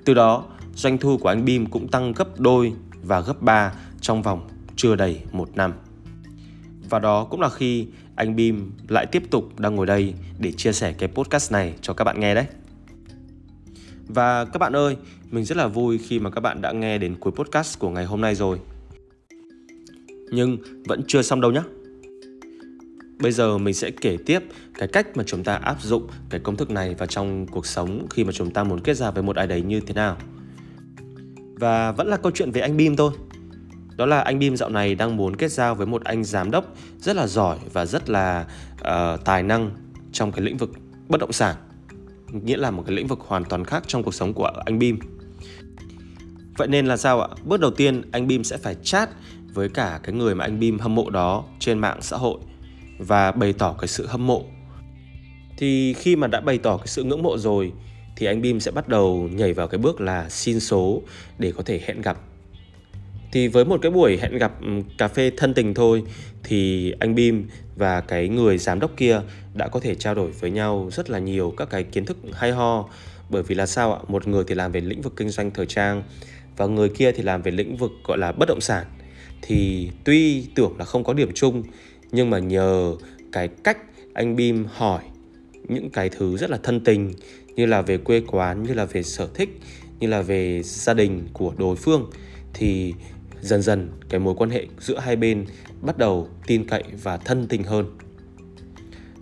Từ 0.05 0.15
đó, 0.15 0.45
doanh 0.75 0.99
thu 0.99 1.19
của 1.19 1.29
anh 1.29 1.45
Bim 1.45 1.67
cũng 1.67 1.89
tăng 1.89 2.13
gấp 2.13 2.41
đôi 2.41 2.73
và 3.03 3.21
gấp 3.21 3.43
ba 3.43 3.73
trong 4.01 4.23
vòng 4.23 4.49
chưa 4.77 4.97
đầy 4.97 5.21
một 5.33 5.57
năm. 5.57 5.73
Và 6.91 6.99
đó 6.99 7.25
cũng 7.25 7.41
là 7.41 7.49
khi 7.49 7.87
anh 8.15 8.37
Bim 8.37 8.73
lại 8.89 9.07
tiếp 9.07 9.23
tục 9.31 9.59
đang 9.59 9.75
ngồi 9.75 9.87
đây 9.87 10.15
để 10.39 10.53
chia 10.53 10.73
sẻ 10.73 10.93
cái 10.93 11.09
podcast 11.09 11.53
này 11.53 11.75
cho 11.81 11.93
các 11.93 12.05
bạn 12.05 12.21
nghe 12.21 12.35
đấy. 12.35 12.47
Và 14.07 14.45
các 14.45 14.59
bạn 14.59 14.77
ơi, 14.77 14.97
mình 15.31 15.45
rất 15.45 15.57
là 15.57 15.67
vui 15.67 15.99
khi 15.99 16.19
mà 16.19 16.31
các 16.31 16.41
bạn 16.41 16.63
đã 16.63 16.73
nghe 16.73 16.99
đến 16.99 17.17
cuối 17.21 17.33
podcast 17.33 17.79
của 17.79 17.91
ngày 17.91 18.05
hôm 18.05 18.21
nay 18.21 18.35
rồi. 18.35 18.59
Nhưng 20.31 20.59
vẫn 20.85 21.03
chưa 21.07 21.23
xong 21.23 21.41
đâu 21.41 21.53
nhé. 21.53 21.63
Bây 23.19 23.33
giờ 23.33 23.59
mình 23.59 23.75
sẽ 23.75 23.91
kể 23.91 24.17
tiếp 24.27 24.43
cái 24.75 24.89
cách 24.89 25.17
mà 25.17 25.25
chúng 25.27 25.45
ta 25.45 25.55
áp 25.55 25.83
dụng 25.83 26.09
cái 26.31 26.41
công 26.41 26.57
thức 26.57 26.71
này 26.71 26.95
vào 26.95 27.07
trong 27.07 27.47
cuộc 27.47 27.67
sống 27.67 28.07
khi 28.11 28.25
mà 28.25 28.33
chúng 28.33 28.51
ta 28.51 28.65
muốn 28.65 28.81
kết 28.81 28.95
giao 28.95 29.13
với 29.13 29.23
một 29.23 29.37
ai 29.37 29.47
đấy 29.47 29.63
như 29.63 29.81
thế 29.81 29.95
nào. 29.95 30.17
Và 31.55 31.93
vẫn 31.93 32.07
là 32.07 32.17
câu 32.17 32.33
chuyện 32.35 32.51
về 32.51 32.61
anh 32.61 32.77
Bim 32.77 32.97
thôi. 32.97 33.13
Đó 33.97 34.07
là 34.07 34.21
anh 34.21 34.39
Bim 34.39 34.57
dạo 34.57 34.71
này 34.71 34.95
đang 34.95 35.17
muốn 35.17 35.37
kết 35.37 35.53
giao 35.53 35.75
với 35.75 35.87
một 35.87 36.05
anh 36.05 36.25
giám 36.25 36.51
đốc 36.51 36.77
rất 36.99 37.17
là 37.17 37.27
giỏi 37.27 37.59
và 37.73 37.87
rất 37.87 38.11
là 38.11 38.47
uh, 38.73 39.25
tài 39.25 39.43
năng 39.43 39.71
trong 40.13 40.33
cái 40.33 40.41
lĩnh 40.41 40.57
vực 40.57 40.71
bất 41.09 41.21
động 41.21 41.33
sản. 41.33 41.57
Nghĩa 42.33 42.57
là 42.57 42.71
một 42.71 42.83
cái 42.87 42.97
lĩnh 42.97 43.07
vực 43.07 43.21
hoàn 43.21 43.45
toàn 43.45 43.65
khác 43.65 43.83
trong 43.87 44.03
cuộc 44.03 44.15
sống 44.15 44.35
của 44.35 44.53
anh 44.65 44.79
Bim. 44.79 44.99
Vậy 46.57 46.69
nên 46.69 46.87
là 46.87 46.97
sao 46.97 47.21
ạ? 47.21 47.29
Bước 47.45 47.61
đầu 47.61 47.71
tiên 47.71 48.03
anh 48.13 48.27
Bim 48.27 48.45
sẽ 48.45 48.57
phải 48.57 48.77
chat 48.83 49.11
với 49.55 49.69
cả 49.69 50.01
cái 50.03 50.15
người 50.15 50.35
mà 50.35 50.45
anh 50.45 50.59
Bim 50.59 50.79
hâm 50.79 50.95
mộ 50.95 51.11
đó 51.11 51.45
trên 51.59 51.79
mạng 51.79 51.99
xã 52.03 52.17
hội 52.17 52.39
và 52.99 53.33
bày 53.33 53.53
tỏ 53.53 53.75
cái 53.79 53.89
sự 53.89 54.07
hâm 54.07 54.27
mộ. 54.27 54.45
Thì 55.57 55.95
khi 55.95 56.17
mà 56.17 56.27
đã 56.27 56.41
bày 56.41 56.59
tỏ 56.59 56.77
cái 56.77 56.87
sự 56.87 57.05
ngưỡng 57.05 57.23
mộ 57.23 57.39
rồi, 57.39 57.73
thì 58.17 58.27
anh 58.27 58.43
Bim 58.43 58.61
sẽ 58.61 58.71
bắt 58.71 58.89
đầu 58.89 59.29
nhảy 59.33 59.53
vào 59.53 59.69
cái 59.69 59.79
bước 59.79 60.01
là 60.01 60.29
xin 60.29 60.61
số 60.61 61.03
để 61.39 61.53
có 61.57 61.63
thể 61.63 61.81
hẹn 61.87 62.03
gặp. 62.03 62.19
Thì 63.33 63.49
với 63.49 63.65
một 63.65 63.79
cái 63.83 63.93
buổi 63.93 64.19
hẹn 64.23 64.39
gặp 64.39 64.53
cà 64.99 65.09
phê 65.09 65.31
thân 65.37 65.55
tình 65.55 65.75
thôi, 65.75 66.03
thì 66.45 66.91
anh 67.01 67.15
Bim 67.15 67.49
và 67.77 68.01
cái 68.01 68.29
người 68.29 68.59
giám 68.59 68.81
đốc 68.81 68.91
kia 68.97 69.21
đã 69.55 69.69
có 69.69 69.81
thể 69.81 69.95
trao 69.95 70.15
đổi 70.15 70.31
với 70.31 70.51
nhau 70.51 70.89
rất 70.93 71.11
là 71.11 71.19
nhiều 71.19 71.55
các 71.57 71.71
cái 71.71 71.83
kiến 71.83 72.05
thức 72.05 72.17
hay 72.33 72.53
ho 72.53 72.89
bởi 73.31 73.43
vì 73.43 73.55
là 73.55 73.67
sao 73.67 73.95
ạ? 73.95 74.01
Một 74.09 74.27
người 74.27 74.45
thì 74.47 74.55
làm 74.55 74.73
về 74.73 74.81
lĩnh 74.81 75.03
vực 75.03 75.13
kinh 75.17 75.29
doanh 75.29 75.51
thời 75.51 75.67
trang 75.67 76.03
và 76.57 76.67
người 76.67 76.89
kia 76.89 77.13
thì 77.13 77.23
làm 77.23 77.43
về 77.43 77.51
lĩnh 77.51 77.77
vực, 77.77 77.91
gọi 78.05 78.19
là, 78.19 78.33
bất 78.33 78.49
động 78.49 78.61
sản 78.61 78.87
thì 79.43 79.91
tuy 80.05 80.47
tưởng 80.55 80.79
là 80.79 80.85
không 80.85 81.05
có 81.05 81.13
điểm 81.13 81.31
chung 81.35 81.63
nhưng 82.13 82.31
mà 82.31 82.39
nhờ 82.39 82.97
cái 83.33 83.49
cách 83.49 83.79
anh 84.15 84.37
Bim 84.37 84.65
hỏi 84.75 85.03
những 85.69 85.91
cái 85.91 86.09
thứ 86.09 86.37
rất 86.37 86.51
là 86.51 86.59
thân 86.63 86.85
tình 86.85 87.13
như 87.57 87.67
là 87.67 87.83
về 87.83 87.99
quê 87.99 88.23
quán, 88.27 88.63
như 88.63 88.75
là 88.75 88.85
về 88.85 89.03
sở 89.03 89.29
thích, 89.35 89.61
như 90.01 90.09
là 90.09 90.23
về 90.23 90.63
gia 90.63 90.95
đình 90.95 91.29
của 91.33 91.53
đối 91.59 91.77
phương 91.77 92.11
thì 92.55 92.95
dần 93.41 93.63
dần 93.63 93.89
cái 94.09 94.21
mối 94.21 94.35
quan 94.39 94.51
hệ 94.51 94.67
giữa 94.81 94.99
hai 94.99 95.17
bên 95.17 95.47
bắt 95.81 95.99
đầu 95.99 96.29
tin 96.47 96.69
cậy 96.69 96.83
và 97.03 97.17
thân 97.17 97.47
tình 97.49 97.65
hơn. 97.65 97.87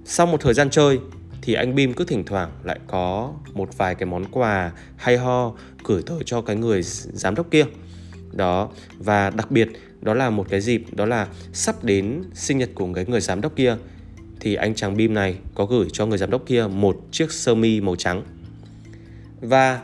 Sau 0.05 0.26
một 0.26 0.40
thời 0.40 0.55
gian 0.55 0.70
chơi 0.70 0.98
thì 1.42 1.55
anh 1.55 1.74
Bim 1.74 1.92
cứ 1.92 2.05
thỉnh 2.05 2.24
thoảng 2.24 2.50
lại 2.64 2.79
có 2.87 3.33
một 3.55 3.79
vài 3.79 3.94
cái 3.94 4.07
món 4.07 4.24
quà 4.24 4.72
hay 4.96 5.16
ho 5.16 5.55
gửi 5.85 6.02
tới 6.07 6.18
cho 6.24 6.42
cái 6.42 6.57
người 6.57 6.83
giám 6.83 7.35
đốc 7.35 7.50
kia. 7.50 7.64
Đó, 8.33 8.70
và 8.98 9.31
đặc 9.31 9.50
biệt 9.50 9.68
đó 10.07 10.14
là 10.14 10.31
một 10.31 10.47
cái 10.49 10.61
dịp 10.61 10.85
đó 10.92 11.07
là 11.07 11.29
sắp 11.53 11.85
đến 11.85 12.23
sinh 12.35 12.59
nhật 12.59 12.71
của 12.75 12.88
cái 12.95 13.05
người 13.09 13.21
giám 13.21 13.40
đốc 13.40 13.57
kia 13.57 13.77
thì 14.40 14.55
anh 14.55 14.75
chàng 14.75 14.97
Bim 14.97 15.14
này 15.14 15.38
có 15.55 15.66
gửi 15.66 15.87
cho 15.92 16.07
người 16.07 16.19
giám 16.19 16.31
đốc 16.31 16.47
kia 16.47 16.66
một 16.66 17.01
chiếc 17.11 17.33
sơ 17.33 17.55
mi 17.55 17.81
màu 17.81 17.97
trắng. 17.97 18.23
Và 19.40 19.81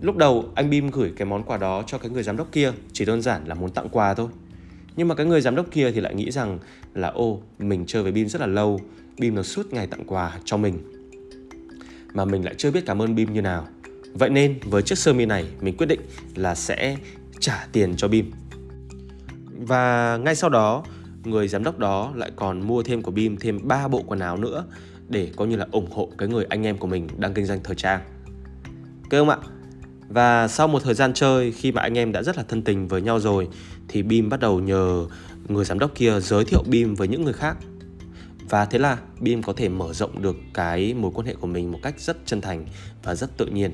lúc 0.00 0.16
đầu 0.16 0.44
anh 0.54 0.70
Bim 0.70 0.90
gửi 0.90 1.12
cái 1.16 1.26
món 1.26 1.42
quà 1.42 1.56
đó 1.56 1.82
cho 1.86 1.98
cái 1.98 2.10
người 2.10 2.22
giám 2.22 2.36
đốc 2.36 2.52
kia 2.52 2.72
chỉ 2.92 3.04
đơn 3.04 3.22
giản 3.22 3.46
là 3.46 3.54
muốn 3.54 3.70
tặng 3.70 3.88
quà 3.88 4.14
thôi. 4.14 4.28
Nhưng 4.96 5.08
mà 5.08 5.14
cái 5.14 5.26
người 5.26 5.40
giám 5.40 5.56
đốc 5.56 5.70
kia 5.70 5.90
thì 5.90 6.00
lại 6.00 6.14
nghĩ 6.14 6.30
rằng 6.30 6.58
là 6.94 7.08
ô 7.08 7.40
mình 7.58 7.84
chơi 7.86 8.02
với 8.02 8.12
Bim 8.12 8.28
rất 8.28 8.40
là 8.40 8.46
lâu, 8.46 8.80
Bim 9.18 9.34
nó 9.34 9.42
suốt 9.42 9.72
ngày 9.72 9.86
tặng 9.86 10.04
quà 10.06 10.38
cho 10.44 10.56
mình. 10.56 10.78
Mà 12.14 12.24
mình 12.24 12.44
lại 12.44 12.54
chưa 12.58 12.70
biết 12.70 12.86
cảm 12.86 13.02
ơn 13.02 13.14
Bim 13.14 13.32
như 13.32 13.42
nào. 13.42 13.68
Vậy 14.12 14.30
nên 14.30 14.58
với 14.64 14.82
chiếc 14.82 14.98
sơ 14.98 15.12
mi 15.12 15.26
này 15.26 15.44
mình 15.60 15.76
quyết 15.76 15.86
định 15.86 16.00
là 16.34 16.54
sẽ 16.54 16.96
trả 17.40 17.66
tiền 17.72 17.94
cho 17.96 18.08
Bim 18.08 18.30
và 19.58 20.16
ngay 20.16 20.34
sau 20.34 20.50
đó, 20.50 20.84
người 21.24 21.48
giám 21.48 21.64
đốc 21.64 21.78
đó 21.78 22.12
lại 22.14 22.30
còn 22.36 22.66
mua 22.66 22.82
thêm 22.82 23.02
của 23.02 23.10
Bim 23.10 23.36
thêm 23.36 23.68
3 23.68 23.88
bộ 23.88 24.02
quần 24.06 24.20
áo 24.20 24.36
nữa 24.36 24.64
để 25.08 25.32
coi 25.36 25.48
như 25.48 25.56
là 25.56 25.66
ủng 25.70 25.90
hộ 25.90 26.08
cái 26.18 26.28
người 26.28 26.44
anh 26.48 26.66
em 26.66 26.78
của 26.78 26.86
mình 26.86 27.08
đang 27.16 27.34
kinh 27.34 27.46
doanh 27.46 27.60
thời 27.64 27.74
trang. 27.74 28.00
Cơ 29.10 29.18
không 29.18 29.28
ạ? 29.28 29.38
Và 30.08 30.48
sau 30.48 30.68
một 30.68 30.82
thời 30.82 30.94
gian 30.94 31.14
chơi 31.14 31.52
khi 31.52 31.72
mà 31.72 31.82
anh 31.82 31.98
em 31.98 32.12
đã 32.12 32.22
rất 32.22 32.36
là 32.36 32.42
thân 32.48 32.62
tình 32.62 32.88
với 32.88 33.02
nhau 33.02 33.20
rồi 33.20 33.48
thì 33.88 34.02
Bim 34.02 34.28
bắt 34.28 34.40
đầu 34.40 34.60
nhờ 34.60 35.06
người 35.48 35.64
giám 35.64 35.78
đốc 35.78 35.94
kia 35.94 36.20
giới 36.20 36.44
thiệu 36.44 36.62
Bim 36.66 36.94
với 36.94 37.08
những 37.08 37.24
người 37.24 37.32
khác. 37.32 37.56
Và 38.50 38.64
thế 38.64 38.78
là 38.78 38.98
Bim 39.20 39.42
có 39.42 39.52
thể 39.52 39.68
mở 39.68 39.92
rộng 39.92 40.22
được 40.22 40.36
cái 40.54 40.94
mối 40.94 41.10
quan 41.14 41.26
hệ 41.26 41.34
của 41.34 41.46
mình 41.46 41.72
một 41.72 41.78
cách 41.82 42.00
rất 42.00 42.16
chân 42.26 42.40
thành 42.40 42.66
và 43.02 43.14
rất 43.14 43.36
tự 43.36 43.46
nhiên. 43.46 43.70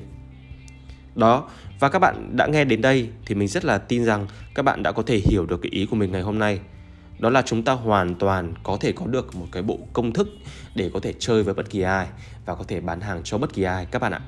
Đó, 1.15 1.49
và 1.79 1.89
các 1.89 1.99
bạn 1.99 2.37
đã 2.37 2.47
nghe 2.47 2.65
đến 2.65 2.81
đây 2.81 3.09
thì 3.25 3.35
mình 3.35 3.47
rất 3.47 3.65
là 3.65 3.77
tin 3.77 4.05
rằng 4.05 4.27
các 4.55 4.63
bạn 4.63 4.83
đã 4.83 4.91
có 4.91 5.03
thể 5.03 5.17
hiểu 5.17 5.45
được 5.45 5.61
cái 5.61 5.69
ý 5.71 5.85
của 5.85 5.95
mình 5.95 6.11
ngày 6.11 6.21
hôm 6.21 6.39
nay. 6.39 6.59
đó 7.19 7.29
là 7.29 7.41
chúng 7.41 7.63
ta 7.63 7.73
hoàn 7.73 8.15
toàn 8.15 8.53
có 8.63 8.77
thể 8.79 8.91
có 8.91 9.07
được 9.07 9.35
một 9.35 9.45
cái 9.51 9.63
bộ 9.63 9.79
công 9.93 10.13
thức 10.13 10.27
để 10.75 10.89
có 10.93 10.99
thể 10.99 11.13
chơi 11.19 11.43
với 11.43 11.53
bất 11.53 11.69
kỳ 11.69 11.81
ai 11.81 12.07
và 12.45 12.55
có 12.55 12.63
thể 12.67 12.81
bán 12.81 13.01
hàng 13.01 13.21
cho 13.23 13.37
bất 13.37 13.53
kỳ 13.53 13.63
ai 13.63 13.85
các 13.91 14.01
bạn 14.01 14.11
ạ 14.11 14.21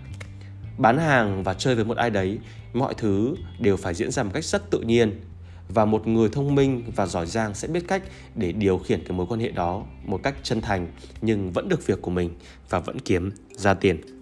bán 0.77 0.97
hàng 0.97 1.43
và 1.43 1.53
chơi 1.53 1.75
với 1.75 1.85
một 1.85 1.97
ai 1.97 2.09
đấy 2.09 2.39
mọi 2.73 2.93
thứ 2.93 3.35
đều 3.59 3.77
phải 3.77 3.93
diễn 3.93 4.11
ra 4.11 4.23
một 4.23 4.31
cách 4.33 4.43
rất 4.43 4.69
tự 4.69 4.81
nhiên 4.81 5.21
và 5.69 5.85
một 5.85 6.07
người 6.07 6.29
thông 6.29 6.55
minh 6.55 6.83
và 6.95 7.05
giỏi 7.05 7.25
giang 7.25 7.53
sẽ 7.53 7.67
biết 7.67 7.87
cách 7.87 8.03
để 8.35 8.51
điều 8.51 8.77
khiển 8.77 9.03
cái 9.03 9.17
mối 9.17 9.25
quan 9.29 9.39
hệ 9.39 9.51
đó 9.51 9.83
một 10.05 10.23
cách 10.23 10.35
chân 10.43 10.61
thành 10.61 10.87
nhưng 11.21 11.51
vẫn 11.51 11.69
được 11.69 11.87
việc 11.87 12.01
của 12.01 12.11
mình 12.11 12.29
và 12.69 12.79
vẫn 12.79 12.99
kiếm 12.99 13.31
ra 13.51 13.73
tiền 13.73 14.16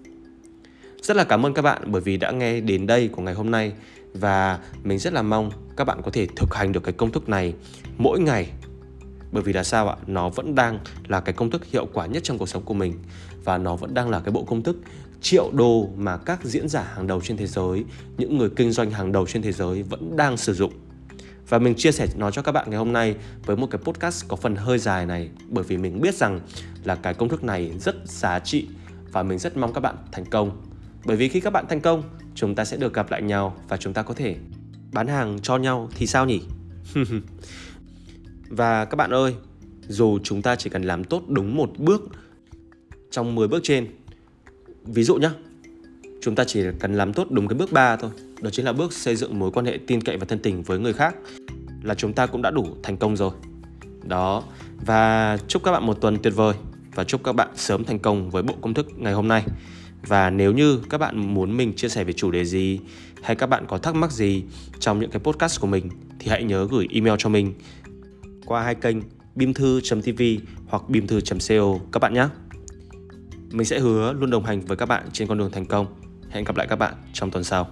rất 1.05 1.17
là 1.17 1.23
cảm 1.23 1.45
ơn 1.45 1.53
các 1.53 1.61
bạn 1.61 1.81
bởi 1.85 2.01
vì 2.01 2.17
đã 2.17 2.31
nghe 2.31 2.59
đến 2.59 2.87
đây 2.87 3.07
của 3.07 3.21
ngày 3.21 3.33
hôm 3.33 3.51
nay. 3.51 3.73
Và 4.13 4.59
mình 4.83 4.99
rất 4.99 5.13
là 5.13 5.21
mong 5.21 5.51
các 5.77 5.83
bạn 5.83 6.01
có 6.01 6.11
thể 6.11 6.27
thực 6.35 6.53
hành 6.53 6.71
được 6.71 6.83
cái 6.83 6.93
công 6.93 7.11
thức 7.11 7.29
này 7.29 7.53
mỗi 7.97 8.19
ngày. 8.19 8.47
Bởi 9.31 9.43
vì 9.43 9.53
là 9.53 9.63
sao 9.63 9.89
ạ? 9.89 9.95
Nó 10.07 10.29
vẫn 10.29 10.55
đang 10.55 10.79
là 11.07 11.19
cái 11.19 11.33
công 11.33 11.49
thức 11.51 11.65
hiệu 11.65 11.87
quả 11.93 12.05
nhất 12.05 12.23
trong 12.23 12.37
cuộc 12.37 12.49
sống 12.49 12.63
của 12.63 12.73
mình. 12.73 12.93
Và 13.43 13.57
nó 13.57 13.75
vẫn 13.75 13.93
đang 13.93 14.09
là 14.09 14.19
cái 14.19 14.31
bộ 14.31 14.43
công 14.43 14.63
thức 14.63 14.77
triệu 15.21 15.51
đô 15.53 15.89
mà 15.97 16.17
các 16.17 16.43
diễn 16.43 16.69
giả 16.69 16.91
hàng 16.95 17.07
đầu 17.07 17.21
trên 17.21 17.37
thế 17.37 17.47
giới, 17.47 17.83
những 18.17 18.37
người 18.37 18.49
kinh 18.55 18.71
doanh 18.71 18.91
hàng 18.91 19.11
đầu 19.11 19.25
trên 19.25 19.41
thế 19.41 19.51
giới 19.51 19.83
vẫn 19.83 20.17
đang 20.17 20.37
sử 20.37 20.53
dụng. 20.53 20.73
Và 21.49 21.59
mình 21.59 21.75
chia 21.75 21.91
sẻ 21.91 22.07
nó 22.15 22.31
cho 22.31 22.41
các 22.41 22.51
bạn 22.51 22.69
ngày 22.69 22.77
hôm 22.77 22.93
nay 22.93 23.15
với 23.45 23.57
một 23.57 23.67
cái 23.71 23.81
podcast 23.83 24.27
có 24.27 24.35
phần 24.35 24.55
hơi 24.55 24.77
dài 24.77 25.05
này, 25.05 25.29
bởi 25.49 25.63
vì 25.63 25.77
mình 25.77 26.01
biết 26.01 26.15
rằng 26.15 26.39
là 26.83 26.95
cái 26.95 27.13
công 27.13 27.29
thức 27.29 27.43
này 27.43 27.71
rất 27.79 27.95
giá 28.05 28.39
trị 28.39 28.67
và 29.11 29.23
mình 29.23 29.39
rất 29.39 29.57
mong 29.57 29.73
các 29.73 29.81
bạn 29.81 29.95
thành 30.11 30.25
công 30.25 30.51
bởi 31.05 31.17
vì 31.17 31.29
khi 31.29 31.39
các 31.39 31.53
bạn 31.53 31.65
thành 31.69 31.81
công, 31.81 32.03
chúng 32.35 32.55
ta 32.55 32.65
sẽ 32.65 32.77
được 32.77 32.93
gặp 32.93 33.11
lại 33.11 33.21
nhau 33.21 33.57
và 33.67 33.77
chúng 33.77 33.93
ta 33.93 34.03
có 34.03 34.13
thể 34.13 34.35
bán 34.91 35.07
hàng 35.07 35.39
cho 35.41 35.57
nhau 35.57 35.89
thì 35.95 36.07
sao 36.07 36.25
nhỉ? 36.25 36.41
Và 38.49 38.85
các 38.85 38.95
bạn 38.95 39.13
ơi, 39.13 39.35
dù 39.87 40.19
chúng 40.23 40.41
ta 40.41 40.55
chỉ 40.55 40.69
cần 40.69 40.83
làm 40.83 41.03
tốt 41.03 41.23
đúng 41.27 41.55
một 41.55 41.71
bước 41.77 42.01
trong 43.11 43.35
10 43.35 43.47
bước 43.47 43.59
trên, 43.63 43.87
ví 44.83 45.03
dụ 45.03 45.15
nhé 45.15 45.29
chúng 46.21 46.35
ta 46.35 46.43
chỉ 46.43 46.63
cần 46.79 46.93
làm 46.93 47.13
tốt 47.13 47.27
đúng 47.31 47.47
cái 47.47 47.57
bước 47.57 47.71
3 47.71 47.95
thôi, 47.95 48.11
đó 48.41 48.49
chính 48.49 48.65
là 48.65 48.73
bước 48.73 48.93
xây 48.93 49.15
dựng 49.15 49.39
mối 49.39 49.51
quan 49.51 49.65
hệ 49.65 49.79
tin 49.87 50.01
cậy 50.01 50.17
và 50.17 50.25
thân 50.25 50.39
tình 50.39 50.63
với 50.63 50.79
người 50.79 50.93
khác, 50.93 51.15
là 51.83 51.95
chúng 51.95 52.13
ta 52.13 52.25
cũng 52.25 52.41
đã 52.41 52.51
đủ 52.51 52.67
thành 52.83 52.97
công 52.97 53.17
rồi. 53.17 53.31
Đó, 54.03 54.43
và 54.85 55.37
chúc 55.47 55.63
các 55.63 55.71
bạn 55.71 55.85
một 55.85 56.01
tuần 56.01 56.17
tuyệt 56.23 56.33
vời 56.35 56.53
và 56.95 57.03
chúc 57.03 57.23
các 57.23 57.33
bạn 57.33 57.49
sớm 57.55 57.83
thành 57.83 57.99
công 57.99 58.29
với 58.29 58.43
bộ 58.43 58.53
công 58.61 58.73
thức 58.73 58.87
ngày 58.97 59.13
hôm 59.13 59.27
nay 59.27 59.43
và 60.07 60.29
nếu 60.29 60.51
như 60.51 60.79
các 60.89 60.97
bạn 60.97 61.33
muốn 61.33 61.57
mình 61.57 61.73
chia 61.73 61.89
sẻ 61.89 62.03
về 62.03 62.13
chủ 62.13 62.31
đề 62.31 62.45
gì, 62.45 62.79
hay 63.21 63.35
các 63.35 63.47
bạn 63.47 63.65
có 63.67 63.77
thắc 63.77 63.95
mắc 63.95 64.11
gì 64.11 64.43
trong 64.79 64.99
những 64.99 65.11
cái 65.11 65.19
podcast 65.19 65.61
của 65.61 65.67
mình, 65.67 65.89
thì 66.19 66.31
hãy 66.31 66.43
nhớ 66.43 66.67
gửi 66.71 66.87
email 66.91 67.15
cho 67.17 67.29
mình 67.29 67.53
qua 68.45 68.63
hai 68.63 68.75
kênh 68.75 68.97
bimthu.tv 69.35 70.21
hoặc 70.67 70.89
bimthu.co 70.89 71.79
các 71.91 71.99
bạn 71.99 72.13
nhé. 72.13 72.27
Mình 73.51 73.65
sẽ 73.65 73.79
hứa 73.79 74.13
luôn 74.13 74.29
đồng 74.29 74.45
hành 74.45 74.61
với 74.61 74.77
các 74.77 74.85
bạn 74.85 75.03
trên 75.13 75.27
con 75.27 75.37
đường 75.37 75.51
thành 75.51 75.65
công. 75.65 75.87
Hẹn 76.29 76.43
gặp 76.43 76.55
lại 76.55 76.67
các 76.67 76.75
bạn 76.75 76.93
trong 77.13 77.31
tuần 77.31 77.43
sau. 77.43 77.67